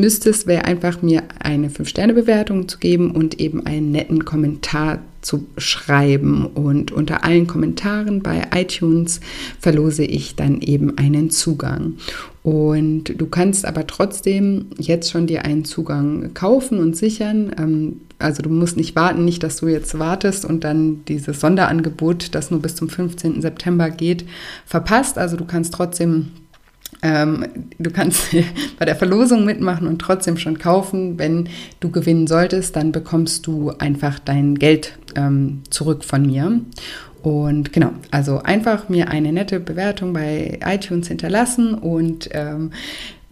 müsstest, 0.00 0.48
wäre 0.48 0.64
einfach 0.64 1.00
mir 1.00 1.22
eine 1.38 1.68
5-Sterne-Bewertung 1.68 2.66
zu 2.66 2.78
geben 2.78 3.12
und 3.12 3.38
eben 3.38 3.64
einen 3.64 3.92
netten 3.92 4.24
Kommentar 4.24 4.98
zu 5.22 5.46
schreiben. 5.58 6.44
Und 6.44 6.90
unter 6.90 7.22
allen 7.22 7.46
Kommentaren 7.46 8.20
bei 8.20 8.48
iTunes 8.52 9.20
verlose 9.60 10.04
ich 10.04 10.34
dann 10.34 10.60
eben 10.60 10.98
einen 10.98 11.30
Zugang. 11.30 11.94
Und 12.42 13.04
du 13.16 13.26
kannst 13.26 13.64
aber 13.64 13.86
trotzdem 13.86 14.66
jetzt 14.76 15.12
schon 15.12 15.28
dir 15.28 15.44
einen 15.44 15.64
Zugang 15.64 16.34
kaufen 16.34 16.80
und 16.80 16.96
sichern. 16.96 17.52
Ähm, 17.56 18.00
also 18.18 18.42
du 18.42 18.50
musst 18.50 18.76
nicht 18.76 18.96
warten, 18.96 19.24
nicht, 19.24 19.44
dass 19.44 19.58
du 19.58 19.68
jetzt 19.68 20.00
wartest 20.00 20.44
und 20.44 20.64
dann 20.64 21.04
dieses 21.06 21.38
Sonderangebot, 21.38 22.34
das 22.34 22.50
nur 22.50 22.60
bis 22.60 22.74
zum 22.74 22.88
15. 22.88 23.40
September 23.40 23.88
geht, 23.90 24.24
verpasst. 24.66 25.16
Also 25.16 25.36
du 25.36 25.44
kannst 25.44 25.74
trotzdem 25.74 26.30
ähm, 27.02 27.46
du 27.78 27.90
kannst 27.90 28.34
bei 28.78 28.84
der 28.84 28.96
Verlosung 28.96 29.44
mitmachen 29.44 29.86
und 29.86 29.98
trotzdem 30.00 30.36
schon 30.36 30.58
kaufen. 30.58 31.18
Wenn 31.18 31.48
du 31.80 31.90
gewinnen 31.90 32.26
solltest, 32.26 32.76
dann 32.76 32.92
bekommst 32.92 33.46
du 33.46 33.70
einfach 33.78 34.18
dein 34.18 34.56
Geld 34.56 34.98
ähm, 35.16 35.62
zurück 35.70 36.04
von 36.04 36.26
mir. 36.26 36.60
Und 37.22 37.72
genau, 37.72 37.92
also 38.10 38.38
einfach 38.38 38.88
mir 38.88 39.08
eine 39.08 39.32
nette 39.32 39.60
Bewertung 39.60 40.12
bei 40.12 40.60
iTunes 40.64 41.08
hinterlassen 41.08 41.74
und 41.74 42.28
ähm, 42.32 42.70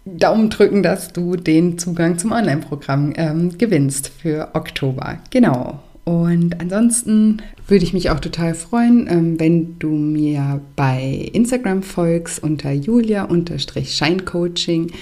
Daumen 0.04 0.50
drücken, 0.50 0.82
dass 0.82 1.12
du 1.12 1.36
den 1.36 1.78
Zugang 1.78 2.18
zum 2.18 2.32
Online-Programm 2.32 3.12
ähm, 3.16 3.58
gewinnst 3.58 4.08
für 4.08 4.50
Oktober. 4.54 5.18
Genau. 5.30 5.80
Und 6.08 6.60
ansonsten 6.60 7.42
würde 7.66 7.84
ich 7.84 7.92
mich 7.92 8.10
auch 8.10 8.20
total 8.20 8.54
freuen, 8.54 9.08
ähm, 9.10 9.40
wenn 9.40 9.76
du 9.80 9.88
mir 9.88 10.60
bei 10.76 11.28
Instagram 11.32 11.82
folgst 11.82 12.40
unter 12.40 12.70
julia-scheincoaching. 12.70 14.92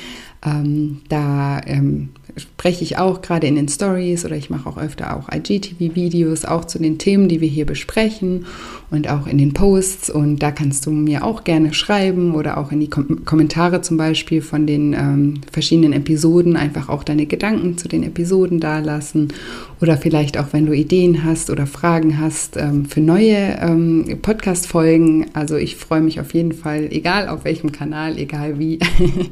Ähm, 0.47 1.03
da 1.11 1.61
ähm, 1.67 2.09
spreche 2.39 2.85
ich 2.85 2.97
auch 2.97 3.21
gerade 3.21 3.47
in 3.47 3.57
den 3.57 3.69
Stories 3.69 4.25
oder 4.25 4.37
ich 4.37 4.49
mache 4.49 4.67
auch 4.67 4.79
öfter 4.79 5.15
auch 5.15 5.29
IGTV-Videos, 5.31 6.47
auch 6.47 6.65
zu 6.65 6.79
den 6.79 6.97
Themen, 6.97 7.29
die 7.29 7.43
wir 7.43 7.49
hier 7.49 7.67
besprechen 7.67 8.47
und 8.95 9.09
auch 9.09 9.27
in 9.27 9.39
den 9.39 9.53
Posts. 9.53 10.11
Und 10.11 10.39
da 10.39 10.51
kannst 10.51 10.87
du 10.87 10.91
mir 10.91 11.25
auch 11.25 11.45
gerne 11.45 11.75
schreiben 11.75 12.35
oder 12.35 12.59
auch 12.59 12.73
in 12.73 12.81
die 12.81 12.89
Kom 12.89 13.25
Kommentare 13.25 13.83
zum 13.83 13.97
Beispiel 13.97 14.41
von 14.41 14.67
den 14.67 14.93
ähm, 14.95 15.41
verschiedenen 15.51 15.93
Episoden 15.93 16.57
einfach 16.57 16.89
auch 16.89 17.05
deine 17.05 17.27
Gedanken 17.27 17.77
zu 17.77 17.89
den 17.89 18.03
Episoden 18.03 18.61
dalassen. 18.61 19.33
Oder 19.81 19.97
vielleicht 19.97 20.39
auch, 20.39 20.53
wenn 20.53 20.67
du 20.67 20.73
Ideen 20.73 21.25
hast 21.25 21.51
oder 21.51 21.67
Fragen 21.67 22.19
hast 22.19 22.57
ähm, 22.57 22.87
für 22.87 23.01
neue 23.01 23.59
ähm, 23.61 24.19
Podcast-Folgen. 24.23 25.27
Also 25.35 25.57
ich 25.57 25.77
freue 25.77 26.01
mich 26.01 26.21
auf 26.21 26.33
jeden 26.33 26.53
Fall, 26.53 26.89
egal 26.91 27.29
auf 27.29 27.45
welchem 27.45 27.73
Kanal, 27.73 28.19
egal 28.19 28.59
wie, 28.59 28.79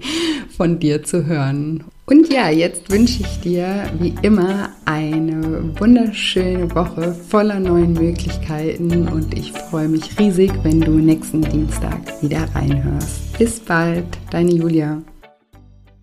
von 0.57 0.79
dir 0.79 1.03
zu 1.03 1.27
hören. 1.27 1.85
Und 2.12 2.31
ja, 2.31 2.51
jetzt 2.51 2.90
wünsche 2.90 3.22
ich 3.22 3.40
dir 3.40 3.90
wie 3.98 4.14
immer 4.20 4.68
eine 4.85 5.64
wunderschöne 5.81 6.75
Woche 6.75 7.14
voller 7.14 7.59
neuen 7.59 7.94
Möglichkeiten 7.94 9.09
und 9.09 9.33
ich 9.33 9.51
freue 9.51 9.88
mich 9.88 10.18
riesig, 10.18 10.53
wenn 10.62 10.83
du 10.83 10.90
nächsten 10.90 11.40
Dienstag 11.40 12.01
wieder 12.20 12.46
reinhörst. 12.55 13.38
Bis 13.38 13.59
bald, 13.61 14.05
deine 14.31 14.51
Julia. 14.51 15.01